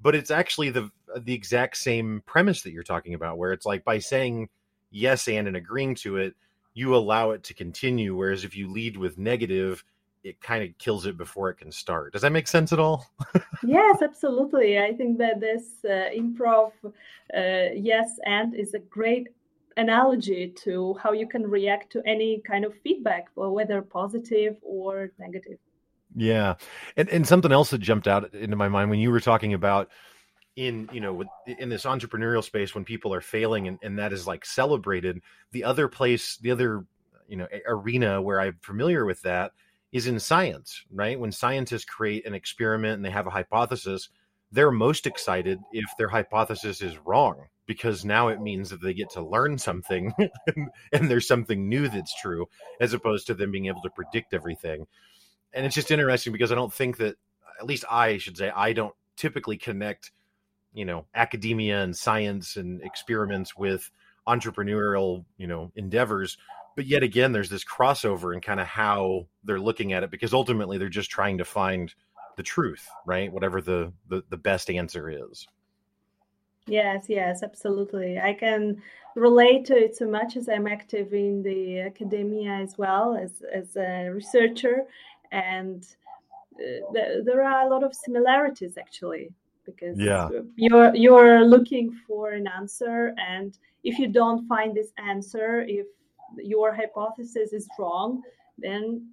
but 0.00 0.16
it's 0.16 0.32
actually 0.32 0.70
the 0.70 0.90
the 1.20 1.34
exact 1.34 1.76
same 1.76 2.22
premise 2.26 2.62
that 2.62 2.72
you're 2.72 2.82
talking 2.82 3.14
about, 3.14 3.38
where 3.38 3.52
it's 3.52 3.66
like 3.66 3.84
by 3.84 4.00
saying 4.00 4.48
yes 4.90 5.28
and 5.28 5.46
and 5.46 5.56
agreeing 5.56 5.94
to 5.94 6.16
it, 6.16 6.34
you 6.74 6.96
allow 6.96 7.30
it 7.30 7.44
to 7.44 7.54
continue. 7.54 8.16
Whereas 8.16 8.44
if 8.44 8.56
you 8.56 8.68
lead 8.68 8.96
with 8.96 9.18
negative, 9.18 9.84
it 10.24 10.40
kind 10.40 10.62
of 10.62 10.76
kills 10.78 11.06
it 11.06 11.16
before 11.16 11.50
it 11.50 11.56
can 11.56 11.72
start. 11.72 12.12
Does 12.12 12.22
that 12.22 12.32
make 12.32 12.46
sense 12.46 12.72
at 12.72 12.78
all? 12.78 13.06
yes, 13.64 14.02
absolutely. 14.02 14.78
I 14.78 14.92
think 14.92 15.18
that 15.18 15.40
this 15.40 15.84
uh, 15.84 16.10
improv 16.16 16.72
uh, 16.84 17.74
yes 17.74 18.18
and 18.24 18.54
is 18.54 18.74
a 18.74 18.78
great 18.78 19.28
analogy 19.76 20.48
to 20.64 20.94
how 21.02 21.12
you 21.12 21.26
can 21.26 21.46
react 21.46 21.90
to 21.92 22.02
any 22.06 22.40
kind 22.46 22.64
of 22.64 22.74
feedback, 22.82 23.28
whether 23.34 23.82
positive 23.82 24.56
or 24.62 25.10
negative. 25.18 25.58
Yeah, 26.14 26.54
and 26.96 27.08
and 27.08 27.26
something 27.26 27.52
else 27.52 27.70
that 27.70 27.78
jumped 27.78 28.06
out 28.06 28.34
into 28.34 28.56
my 28.56 28.68
mind 28.68 28.90
when 28.90 28.98
you 28.98 29.10
were 29.10 29.20
talking 29.20 29.54
about 29.54 29.88
in 30.56 30.88
you 30.92 31.00
know 31.00 31.24
in 31.46 31.68
this 31.68 31.84
entrepreneurial 31.84 32.44
space 32.44 32.74
when 32.74 32.84
people 32.84 33.14
are 33.14 33.22
failing 33.22 33.68
and, 33.68 33.78
and 33.82 33.98
that 33.98 34.12
is 34.12 34.26
like 34.26 34.44
celebrated 34.44 35.22
the 35.52 35.64
other 35.64 35.88
place 35.88 36.36
the 36.42 36.50
other 36.50 36.84
you 37.26 37.36
know 37.36 37.46
arena 37.66 38.20
where 38.20 38.38
i'm 38.38 38.58
familiar 38.60 39.06
with 39.06 39.22
that 39.22 39.52
is 39.92 40.06
in 40.06 40.18
science, 40.18 40.84
right? 40.90 41.20
When 41.20 41.30
scientists 41.30 41.84
create 41.84 42.26
an 42.26 42.34
experiment 42.34 42.96
and 42.96 43.04
they 43.04 43.10
have 43.10 43.26
a 43.26 43.30
hypothesis, 43.30 44.08
they're 44.50 44.70
most 44.70 45.06
excited 45.06 45.60
if 45.72 45.84
their 45.98 46.08
hypothesis 46.08 46.80
is 46.80 46.98
wrong 47.04 47.46
because 47.66 48.04
now 48.04 48.28
it 48.28 48.40
means 48.40 48.70
that 48.70 48.80
they 48.82 48.94
get 48.94 49.10
to 49.10 49.22
learn 49.22 49.56
something 49.56 50.12
and 50.92 51.10
there's 51.10 51.28
something 51.28 51.68
new 51.68 51.88
that's 51.88 52.20
true 52.20 52.46
as 52.80 52.92
opposed 52.92 53.26
to 53.26 53.34
them 53.34 53.50
being 53.50 53.66
able 53.66 53.82
to 53.82 53.90
predict 53.90 54.34
everything. 54.34 54.86
And 55.52 55.64
it's 55.64 55.74
just 55.74 55.90
interesting 55.90 56.32
because 56.32 56.52
I 56.52 56.56
don't 56.56 56.72
think 56.72 56.96
that 56.98 57.16
at 57.60 57.66
least 57.66 57.84
I 57.90 58.18
should 58.18 58.36
say 58.36 58.50
I 58.50 58.72
don't 58.72 58.94
typically 59.16 59.56
connect, 59.56 60.10
you 60.72 60.84
know, 60.84 61.06
academia 61.14 61.82
and 61.82 61.96
science 61.96 62.56
and 62.56 62.82
experiments 62.82 63.56
with 63.56 63.90
entrepreneurial, 64.26 65.24
you 65.36 65.46
know, 65.46 65.70
endeavors 65.76 66.38
but 66.76 66.86
yet 66.86 67.02
again 67.02 67.32
there's 67.32 67.50
this 67.50 67.64
crossover 67.64 68.34
in 68.34 68.40
kind 68.40 68.60
of 68.60 68.66
how 68.66 69.26
they're 69.44 69.60
looking 69.60 69.92
at 69.92 70.02
it 70.02 70.10
because 70.10 70.32
ultimately 70.32 70.78
they're 70.78 70.88
just 70.88 71.10
trying 71.10 71.38
to 71.38 71.44
find 71.44 71.94
the 72.36 72.42
truth 72.42 72.88
right? 73.06 73.32
Whatever 73.32 73.60
the 73.60 73.92
the, 74.08 74.22
the 74.30 74.36
best 74.36 74.70
answer 74.70 75.10
is. 75.10 75.46
Yes 76.66 77.06
yes 77.08 77.42
absolutely. 77.42 78.18
I 78.18 78.34
can 78.34 78.82
relate 79.14 79.64
to 79.66 79.76
it 79.76 79.96
so 79.96 80.08
much 80.08 80.36
as 80.36 80.48
i'm 80.48 80.66
active 80.66 81.12
in 81.12 81.42
the 81.42 81.80
academia 81.80 82.50
as 82.50 82.78
well 82.78 83.16
as 83.16 83.42
as 83.52 83.76
a 83.76 84.08
researcher 84.08 84.84
and 85.32 85.86
uh, 86.56 86.92
th- 86.94 87.24
there 87.24 87.44
are 87.44 87.66
a 87.66 87.68
lot 87.68 87.84
of 87.84 87.94
similarities 87.94 88.78
actually 88.78 89.30
because 89.64 89.98
yeah. 89.98 90.28
you're 90.56 90.94
you're 90.94 91.44
looking 91.44 91.92
for 92.06 92.32
an 92.32 92.46
answer 92.46 93.14
and 93.18 93.58
if 93.84 93.98
you 93.98 94.08
don't 94.08 94.46
find 94.48 94.74
this 94.74 94.92
answer 94.98 95.62
if 95.68 95.86
your 96.36 96.74
hypothesis 96.74 97.52
is 97.52 97.68
wrong, 97.78 98.22
then 98.58 99.08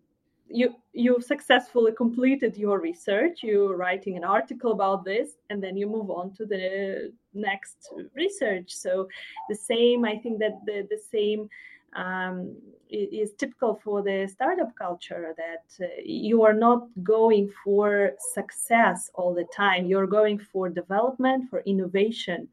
you 0.48 0.74
you've 0.94 1.24
successfully 1.24 1.92
completed 1.96 2.58
your 2.58 2.80
research. 2.80 3.44
You're 3.44 3.78
writing 3.78 4.18
an 4.18 4.24
article 4.24 4.72
about 4.72 5.06
this 5.06 5.38
and 5.50 5.62
then 5.62 5.78
you 5.78 5.88
move 5.88 6.10
on 6.10 6.34
to 6.36 6.46
the 6.46 7.14
next 7.34 7.94
research. 8.16 8.74
So 8.74 9.08
the 9.50 9.56
same 9.56 10.06
i 10.06 10.16
think 10.18 10.40
that 10.40 10.56
the, 10.66 10.88
the 10.90 10.98
same 11.12 11.50
um, 11.96 12.56
is 12.90 13.34
typical 13.34 13.80
for 13.84 14.02
the 14.02 14.28
startup 14.32 14.76
culture 14.76 15.36
that 15.38 15.86
uh, 15.86 15.88
you 16.04 16.44
are 16.44 16.54
not 16.54 16.88
going 17.04 17.52
for 17.64 18.12
success 18.34 19.10
all 19.14 19.34
the 19.34 19.46
time. 19.56 19.86
You're 19.86 20.08
going 20.08 20.40
for 20.40 20.70
development 20.70 21.50
for 21.50 21.62
innovation 21.62 22.48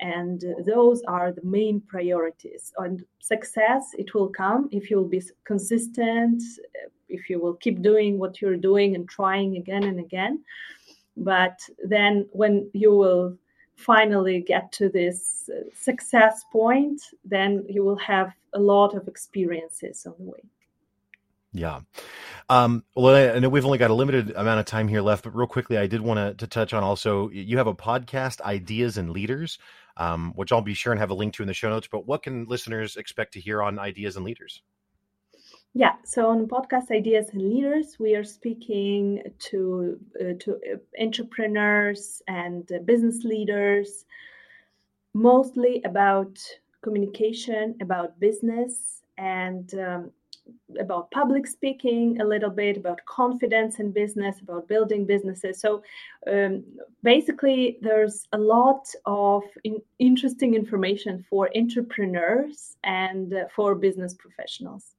and 0.00 0.44
those 0.66 1.02
are 1.08 1.32
the 1.32 1.44
main 1.44 1.80
priorities. 1.80 2.72
And 2.78 3.04
success 3.20 3.90
it 3.98 4.14
will 4.14 4.28
come 4.28 4.68
if 4.72 4.90
you'll 4.90 5.08
be 5.08 5.22
consistent 5.44 6.42
if 7.08 7.30
you 7.30 7.40
will 7.40 7.54
keep 7.54 7.82
doing 7.82 8.18
what 8.18 8.40
you're 8.40 8.56
doing 8.56 8.94
and 8.94 9.08
trying 9.08 9.56
again 9.56 9.84
and 9.84 10.00
again. 10.00 10.42
But 11.16 11.58
then 11.84 12.26
when 12.32 12.68
you 12.74 12.90
will 12.90 13.38
finally 13.76 14.40
get 14.40 14.72
to 14.72 14.88
this 14.88 15.50
uh, 15.54 15.60
success 15.74 16.44
point 16.50 17.00
then 17.24 17.64
you 17.68 17.84
will 17.84 17.96
have 17.96 18.32
a 18.54 18.58
lot 18.58 18.94
of 18.94 19.06
experiences 19.06 20.06
on 20.06 20.14
the 20.18 20.24
way 20.24 20.42
yeah. 21.56 21.80
Um, 22.48 22.84
well, 22.94 23.34
I 23.34 23.38
know 23.40 23.48
we've 23.48 23.64
only 23.64 23.78
got 23.78 23.90
a 23.90 23.94
limited 23.94 24.30
amount 24.36 24.60
of 24.60 24.66
time 24.66 24.86
here 24.86 25.02
left, 25.02 25.24
but 25.24 25.34
real 25.34 25.48
quickly, 25.48 25.78
I 25.78 25.86
did 25.86 26.00
want 26.00 26.38
to 26.38 26.46
touch 26.46 26.72
on 26.72 26.84
also 26.84 27.28
you 27.30 27.58
have 27.58 27.66
a 27.66 27.74
podcast, 27.74 28.40
Ideas 28.40 28.98
and 28.98 29.10
Leaders 29.10 29.58
um, 29.96 30.32
which 30.34 30.52
I'll 30.52 30.62
be 30.62 30.74
sure 30.74 30.92
and 30.92 31.00
have 31.00 31.10
a 31.10 31.14
link 31.14 31.34
to 31.34 31.42
in 31.42 31.46
the 31.46 31.54
show 31.54 31.70
notes. 31.70 31.88
But 31.90 32.06
what 32.06 32.22
can 32.22 32.44
listeners 32.46 32.96
expect 32.96 33.32
to 33.34 33.40
hear 33.40 33.62
on 33.62 33.78
Ideas 33.78 34.16
and 34.16 34.24
Leaders? 34.24 34.62
Yeah, 35.74 35.94
so 36.04 36.28
on 36.30 36.46
podcast 36.46 36.90
Ideas 36.90 37.30
and 37.32 37.42
Leaders, 37.42 37.98
we 37.98 38.14
are 38.14 38.24
speaking 38.24 39.22
to 39.50 39.98
uh, 40.18 40.32
to 40.40 40.56
uh, 40.72 41.02
entrepreneurs 41.02 42.22
and 42.26 42.70
uh, 42.72 42.78
business 42.78 43.24
leaders, 43.24 44.06
mostly 45.12 45.82
about 45.84 46.38
communication, 46.82 47.76
about 47.82 48.18
business, 48.18 49.02
and 49.18 49.74
um, 49.74 50.12
about 50.78 51.10
public 51.10 51.46
speaking, 51.46 52.20
a 52.20 52.24
little 52.24 52.50
bit 52.50 52.76
about 52.76 53.04
confidence 53.06 53.78
in 53.78 53.92
business, 53.92 54.40
about 54.40 54.68
building 54.68 55.06
businesses. 55.06 55.60
So 55.60 55.82
um, 56.26 56.64
basically, 57.02 57.78
there's 57.80 58.26
a 58.32 58.38
lot 58.38 58.88
of 59.04 59.42
in- 59.64 59.82
interesting 59.98 60.54
information 60.54 61.24
for 61.28 61.50
entrepreneurs 61.56 62.76
and 62.84 63.32
uh, 63.32 63.44
for 63.54 63.74
business 63.74 64.14
professionals. 64.14 64.95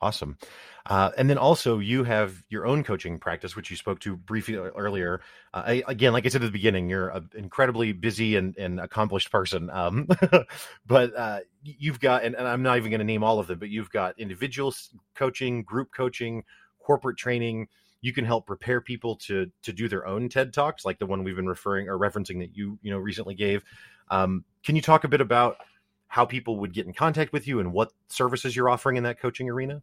Awesome. 0.00 0.38
Uh, 0.86 1.10
and 1.18 1.28
then 1.28 1.38
also, 1.38 1.80
you 1.80 2.04
have 2.04 2.44
your 2.48 2.66
own 2.66 2.82
coaching 2.84 3.18
practice, 3.18 3.56
which 3.56 3.70
you 3.70 3.76
spoke 3.76 4.00
to 4.00 4.16
briefly 4.16 4.54
earlier. 4.54 5.20
Uh, 5.52 5.62
I, 5.66 5.82
again, 5.86 6.12
like 6.12 6.24
I 6.24 6.28
said 6.28 6.42
at 6.42 6.46
the 6.46 6.52
beginning, 6.52 6.88
you're 6.88 7.08
an 7.08 7.28
incredibly 7.34 7.92
busy 7.92 8.36
and, 8.36 8.56
and 8.56 8.80
accomplished 8.80 9.30
person. 9.30 9.68
Um, 9.70 10.08
but 10.86 11.14
uh, 11.16 11.40
you've 11.62 12.00
got, 12.00 12.24
and, 12.24 12.34
and 12.34 12.46
I'm 12.46 12.62
not 12.62 12.78
even 12.78 12.90
going 12.90 13.00
to 13.00 13.04
name 13.04 13.24
all 13.24 13.38
of 13.38 13.48
them, 13.48 13.58
but 13.58 13.68
you've 13.68 13.90
got 13.90 14.18
individual 14.18 14.72
coaching, 15.14 15.62
group 15.62 15.88
coaching, 15.94 16.44
corporate 16.78 17.18
training. 17.18 17.68
You 18.00 18.12
can 18.12 18.24
help 18.24 18.46
prepare 18.46 18.80
people 18.80 19.16
to 19.16 19.50
to 19.64 19.72
do 19.72 19.88
their 19.88 20.06
own 20.06 20.28
TED 20.28 20.54
talks, 20.54 20.84
like 20.84 21.00
the 21.00 21.06
one 21.06 21.24
we've 21.24 21.34
been 21.34 21.48
referring 21.48 21.88
or 21.88 21.98
referencing 21.98 22.38
that 22.38 22.56
you 22.56 22.78
you 22.80 22.92
know 22.92 22.98
recently 22.98 23.34
gave. 23.34 23.64
Um, 24.08 24.44
can 24.64 24.76
you 24.76 24.82
talk 24.82 25.02
a 25.02 25.08
bit 25.08 25.20
about 25.20 25.56
how 26.08 26.24
people 26.24 26.56
would 26.56 26.72
get 26.72 26.86
in 26.86 26.92
contact 26.92 27.32
with 27.32 27.46
you 27.46 27.60
and 27.60 27.72
what 27.72 27.92
services 28.08 28.56
you're 28.56 28.68
offering 28.68 28.96
in 28.96 29.04
that 29.04 29.20
coaching 29.20 29.48
arena? 29.48 29.82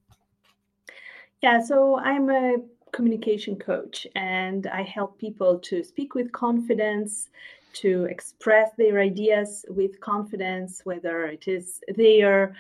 Yeah, 1.42 1.62
so 1.62 1.98
I'm 2.00 2.30
a 2.30 2.58
communication 2.92 3.58
coach 3.58 4.08
and 4.16 4.68
I 4.68 4.82
help 4.82 5.20
people 5.20 5.60
to 5.60 5.84
speak 5.84 6.16
with 6.16 6.32
confidence, 6.32 7.30
to 7.74 8.06
express 8.06 8.72
their 8.78 9.00
ideas 9.02 9.66
with 9.70 10.00
confidence, 10.00 10.82
whether 10.86 11.26
it 11.26 11.48
is 11.48 11.82
their 11.96 12.56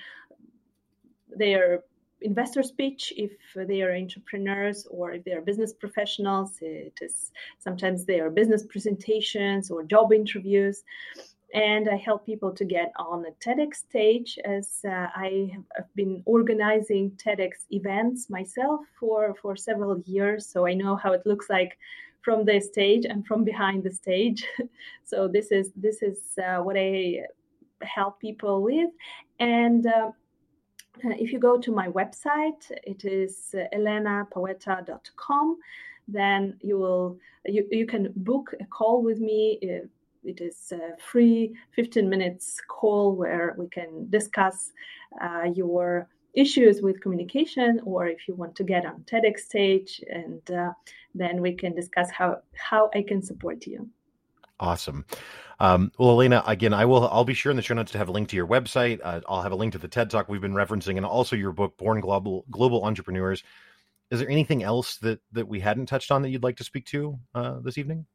their 1.35 1.81
investor 2.21 2.63
speech 2.63 3.13
if 3.17 3.31
they 3.55 3.81
are 3.81 3.95
entrepreneurs 3.95 4.87
or 4.89 5.13
if 5.13 5.23
they 5.25 5.33
are 5.33 5.41
business 5.41 5.73
professionals 5.73 6.57
it 6.61 6.97
is 7.01 7.31
sometimes 7.59 8.05
they 8.05 8.19
are 8.21 8.29
business 8.29 8.63
presentations 8.63 9.69
or 9.69 9.83
job 9.83 10.13
interviews 10.13 10.83
and 11.53 11.89
I 11.89 11.95
help 11.95 12.25
people 12.25 12.51
to 12.51 12.65
get 12.65 12.91
on 12.97 13.25
a 13.25 13.31
TEDx 13.43 13.75
stage 13.75 14.37
as 14.43 14.79
uh, 14.85 15.07
I 15.15 15.51
have 15.75 15.93
been 15.95 16.21
organizing 16.25 17.11
TEDx 17.11 17.65
events 17.71 18.29
myself 18.29 18.81
for, 18.99 19.35
for 19.41 19.55
several 19.55 19.99
years. 20.05 20.45
So 20.45 20.67
I 20.67 20.73
know 20.73 20.95
how 20.95 21.13
it 21.13 21.25
looks 21.25 21.49
like 21.49 21.77
from 22.21 22.43
the 22.43 22.59
stage 22.59 23.05
and 23.05 23.25
from 23.25 23.43
behind 23.43 23.83
the 23.83 23.91
stage. 23.91 24.45
so 25.03 25.27
this 25.27 25.51
is 25.51 25.71
this 25.75 26.01
is 26.01 26.19
uh, 26.43 26.57
what 26.57 26.75
I 26.75 27.21
help 27.83 28.19
people 28.19 28.63
with. 28.63 28.89
And 29.39 29.85
uh, 29.85 30.11
if 31.03 31.31
you 31.31 31.39
go 31.39 31.59
to 31.59 31.71
my 31.71 31.87
website, 31.87 32.71
it 32.83 33.05
is 33.05 33.53
uh, 33.53 33.63
elenapaweta.com. 33.73 35.57
Then 36.07 36.57
you 36.61 36.77
will 36.77 37.19
you, 37.45 37.67
you 37.71 37.85
can 37.85 38.11
book 38.15 38.53
a 38.59 38.65
call 38.65 39.03
with 39.03 39.19
me 39.19 39.59
uh, 39.63 39.87
it 40.25 40.41
is 40.41 40.71
a 40.71 40.97
free 40.97 41.55
15 41.75 42.09
minutes 42.09 42.59
call 42.67 43.15
where 43.15 43.55
we 43.57 43.67
can 43.67 44.09
discuss 44.09 44.71
uh, 45.21 45.43
your 45.53 46.09
issues 46.33 46.81
with 46.81 46.99
communication 47.01 47.79
or 47.85 48.07
if 48.07 48.27
you 48.27 48.35
want 48.35 48.55
to 48.55 48.63
get 48.63 48.85
on 48.85 49.05
TEDx 49.05 49.39
stage 49.39 50.01
and 50.09 50.51
uh, 50.51 50.71
then 51.13 51.41
we 51.41 51.53
can 51.53 51.73
discuss 51.73 52.09
how 52.11 52.39
how 52.55 52.89
I 52.93 53.01
can 53.01 53.21
support 53.21 53.65
you. 53.65 53.89
Awesome. 54.59 55.05
Um, 55.59 55.91
well, 55.97 56.11
Elena, 56.11 56.43
again, 56.45 56.73
I 56.73 56.85
will. 56.85 57.07
I'll 57.07 57.25
be 57.25 57.33
sure 57.33 57.49
in 57.49 57.55
the 57.55 57.61
show 57.61 57.73
notes 57.73 57.91
to 57.91 57.97
have 57.97 58.07
a 58.07 58.11
link 58.11 58.29
to 58.29 58.35
your 58.35 58.47
website. 58.47 58.99
Uh, 59.03 59.21
I'll 59.27 59.41
have 59.41 59.51
a 59.51 59.55
link 59.55 59.73
to 59.73 59.77
the 59.77 59.87
TED 59.87 60.09
Talk 60.09 60.29
we've 60.29 60.41
been 60.41 60.53
referencing, 60.53 60.97
and 60.97 61.05
also 61.05 61.35
your 61.35 61.51
book, 61.51 61.77
Born 61.77 61.99
Global 61.99 62.45
Global 62.49 62.83
Entrepreneurs. 62.83 63.43
Is 64.11 64.19
there 64.19 64.29
anything 64.29 64.63
else 64.63 64.97
that 64.97 65.19
that 65.33 65.47
we 65.47 65.59
hadn't 65.59 65.87
touched 65.87 66.11
on 66.11 66.21
that 66.21 66.29
you'd 66.29 66.43
like 66.43 66.57
to 66.57 66.63
speak 66.63 66.85
to 66.87 67.19
uh, 67.33 67.59
this 67.59 67.77
evening? 67.77 68.05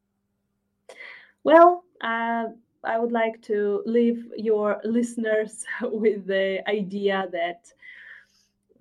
Well, 1.44 1.84
uh, 2.00 2.46
I 2.84 2.98
would 2.98 3.12
like 3.12 3.40
to 3.42 3.82
leave 3.86 4.32
your 4.36 4.80
listeners 4.84 5.64
with 5.82 6.26
the 6.26 6.62
idea 6.68 7.28
that 7.32 7.72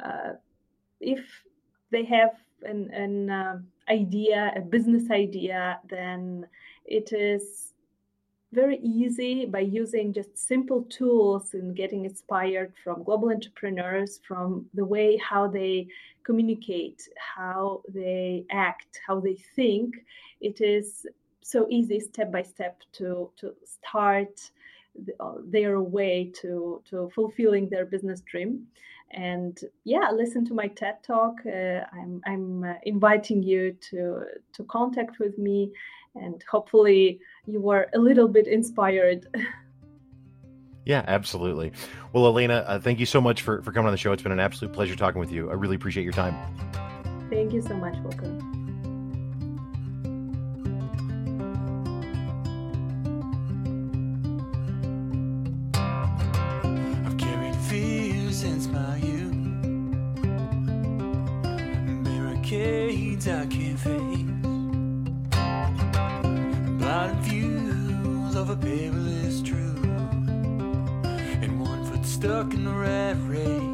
uh, 0.03 0.33
if 0.99 1.25
they 1.91 2.05
have 2.05 2.35
an, 2.63 2.89
an 2.91 3.29
uh, 3.29 3.59
idea, 3.89 4.53
a 4.55 4.61
business 4.61 5.09
idea, 5.11 5.79
then 5.89 6.47
it 6.85 7.13
is 7.13 7.73
very 8.51 8.77
easy 8.79 9.45
by 9.45 9.59
using 9.59 10.11
just 10.11 10.35
simple 10.37 10.83
tools 10.83 11.53
and 11.53 11.75
getting 11.75 12.05
inspired 12.05 12.73
from 12.83 13.03
global 13.03 13.29
entrepreneurs, 13.29 14.19
from 14.27 14.65
the 14.73 14.83
way 14.83 15.17
how 15.17 15.47
they 15.47 15.87
communicate, 16.23 17.07
how 17.15 17.81
they 17.89 18.45
act, 18.49 18.99
how 19.05 19.19
they 19.19 19.37
think. 19.55 19.97
It 20.41 20.61
is 20.61 21.05
so 21.49 21.67
easy 21.69 21.99
step 21.99 22.31
by 22.31 22.43
step 22.43 22.81
to 22.93 23.29
to 23.37 23.53
start 23.65 24.51
the, 25.05 25.13
uh, 25.19 25.35
their 25.45 25.81
way 25.81 26.31
to 26.41 26.81
to 26.89 27.09
fulfilling 27.13 27.69
their 27.69 27.85
business 27.85 28.21
dream. 28.21 28.67
And 29.11 29.59
yeah 29.85 30.11
listen 30.11 30.45
to 30.45 30.53
my 30.53 30.67
ted 30.67 31.03
talk. 31.03 31.35
Uh, 31.45 31.81
i'm 31.93 32.21
i'm 32.25 32.63
uh, 32.63 32.73
inviting 32.83 33.41
you 33.41 33.75
to 33.89 34.23
to 34.53 34.63
contact 34.65 35.19
with 35.19 35.37
me 35.37 35.71
and 36.15 36.43
hopefully 36.49 37.19
you 37.45 37.59
were 37.59 37.87
a 37.93 37.99
little 37.99 38.27
bit 38.27 38.47
inspired. 38.47 39.27
Yeah 40.85 41.03
absolutely. 41.07 41.71
Well 42.13 42.25
elena 42.25 42.65
uh, 42.67 42.79
thank 42.79 42.99
you 42.99 43.05
so 43.05 43.21
much 43.21 43.43
for 43.43 43.61
for 43.61 43.71
coming 43.71 43.87
on 43.87 43.91
the 43.91 43.97
show. 43.97 44.11
It's 44.11 44.23
been 44.23 44.31
an 44.31 44.39
absolute 44.39 44.73
pleasure 44.73 44.95
talking 44.95 45.19
with 45.19 45.31
you. 45.31 45.51
I 45.51 45.53
really 45.53 45.75
appreciate 45.75 46.03
your 46.03 46.13
time. 46.13 46.35
Thank 47.29 47.53
you 47.53 47.61
so 47.61 47.75
much 47.75 47.95
welcome 47.99 48.38
Barricades 62.49 63.27
I 63.27 63.45
can't 63.45 63.79
face. 63.79 64.23
Blind 66.79 67.19
views 67.21 68.35
of 68.35 68.49
a 68.49 68.55
paperless 68.55 69.45
truth. 69.45 69.83
And 71.43 71.61
one 71.61 71.85
foot 71.85 72.03
stuck 72.03 72.55
in 72.55 72.65
the 72.65 72.71
rat 72.71 73.17
race. 73.27 73.68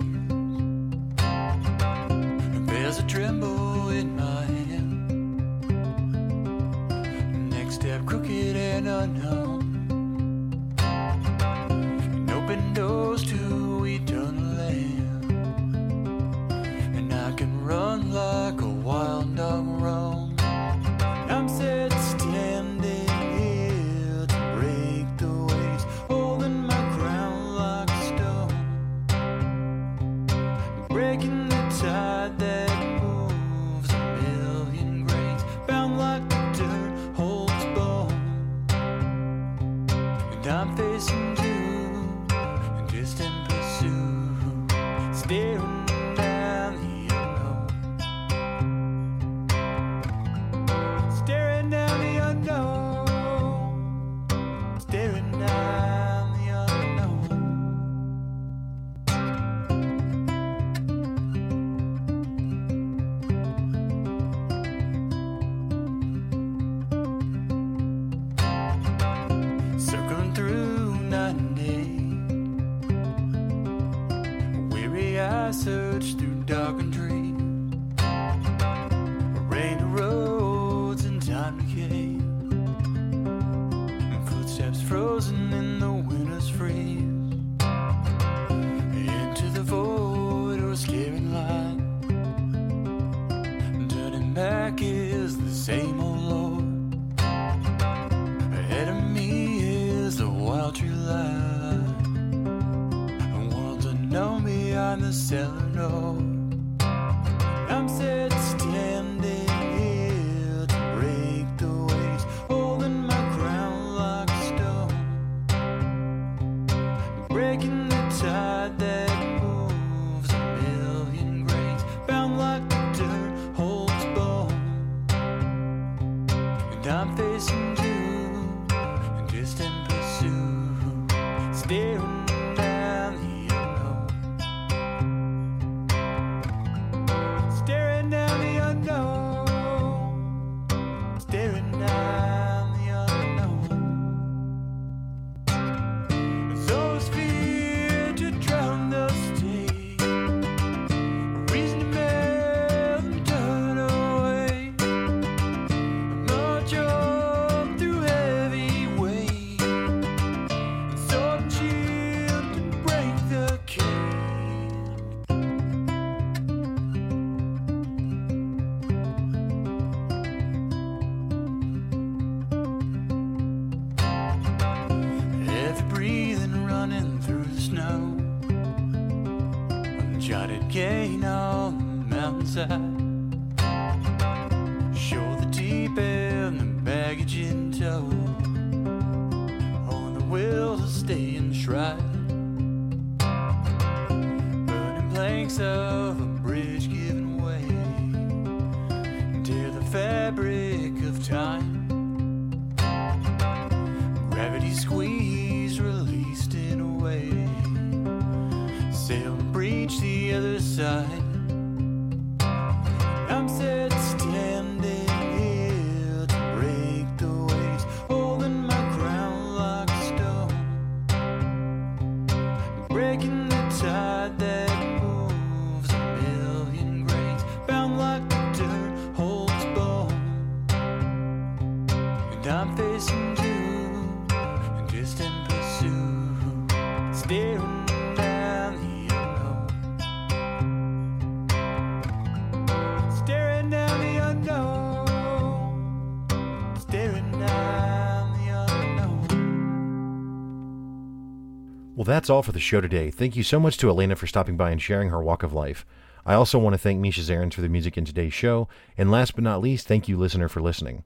Well, 252.05 252.13
that's 252.13 252.29
all 252.29 252.43
for 252.43 252.51
the 252.51 252.59
show 252.59 252.81
today. 252.81 253.09
Thank 253.09 253.35
you 253.35 253.41
so 253.41 253.59
much 253.59 253.79
to 253.79 253.89
Elena 253.89 254.15
for 254.15 254.27
stopping 254.27 254.57
by 254.57 254.69
and 254.69 254.79
sharing 254.79 255.09
her 255.09 255.23
walk 255.23 255.41
of 255.41 255.53
life. 255.53 255.87
I 256.23 256.35
also 256.35 256.59
want 256.59 256.75
to 256.75 256.77
thank 256.77 256.99
Misha 256.99 257.21
Zarins 257.21 257.55
for 257.55 257.61
the 257.61 257.67
music 257.67 257.97
in 257.97 258.05
today's 258.05 258.31
show. 258.31 258.67
And 258.95 259.09
last 259.09 259.33
but 259.33 259.43
not 259.43 259.59
least, 259.59 259.87
thank 259.87 260.07
you, 260.07 260.15
listener, 260.15 260.47
for 260.47 260.61
listening. 260.61 261.03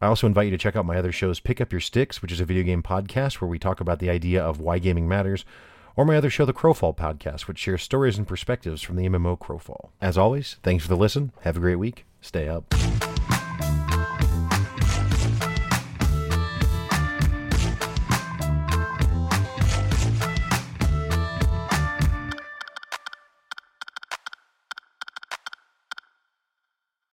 I 0.00 0.08
also 0.08 0.26
invite 0.26 0.46
you 0.46 0.50
to 0.50 0.58
check 0.58 0.74
out 0.74 0.84
my 0.84 0.96
other 0.96 1.12
shows, 1.12 1.38
Pick 1.38 1.60
Up 1.60 1.70
Your 1.70 1.80
Sticks, 1.80 2.20
which 2.20 2.32
is 2.32 2.40
a 2.40 2.44
video 2.44 2.64
game 2.64 2.82
podcast 2.82 3.34
where 3.34 3.48
we 3.48 3.60
talk 3.60 3.80
about 3.80 4.00
the 4.00 4.10
idea 4.10 4.42
of 4.42 4.58
why 4.58 4.80
gaming 4.80 5.06
matters, 5.06 5.44
or 5.94 6.04
my 6.04 6.16
other 6.16 6.30
show, 6.30 6.44
The 6.44 6.52
Crowfall 6.52 6.96
Podcast, 6.96 7.42
which 7.42 7.58
shares 7.60 7.84
stories 7.84 8.18
and 8.18 8.26
perspectives 8.26 8.82
from 8.82 8.96
the 8.96 9.08
MMO 9.08 9.38
Crowfall. 9.38 9.90
As 10.00 10.18
always, 10.18 10.56
thanks 10.64 10.82
for 10.82 10.88
the 10.88 10.96
listen. 10.96 11.30
Have 11.42 11.58
a 11.58 11.60
great 11.60 11.76
week. 11.76 12.06
Stay 12.20 12.48
up. 12.48 12.74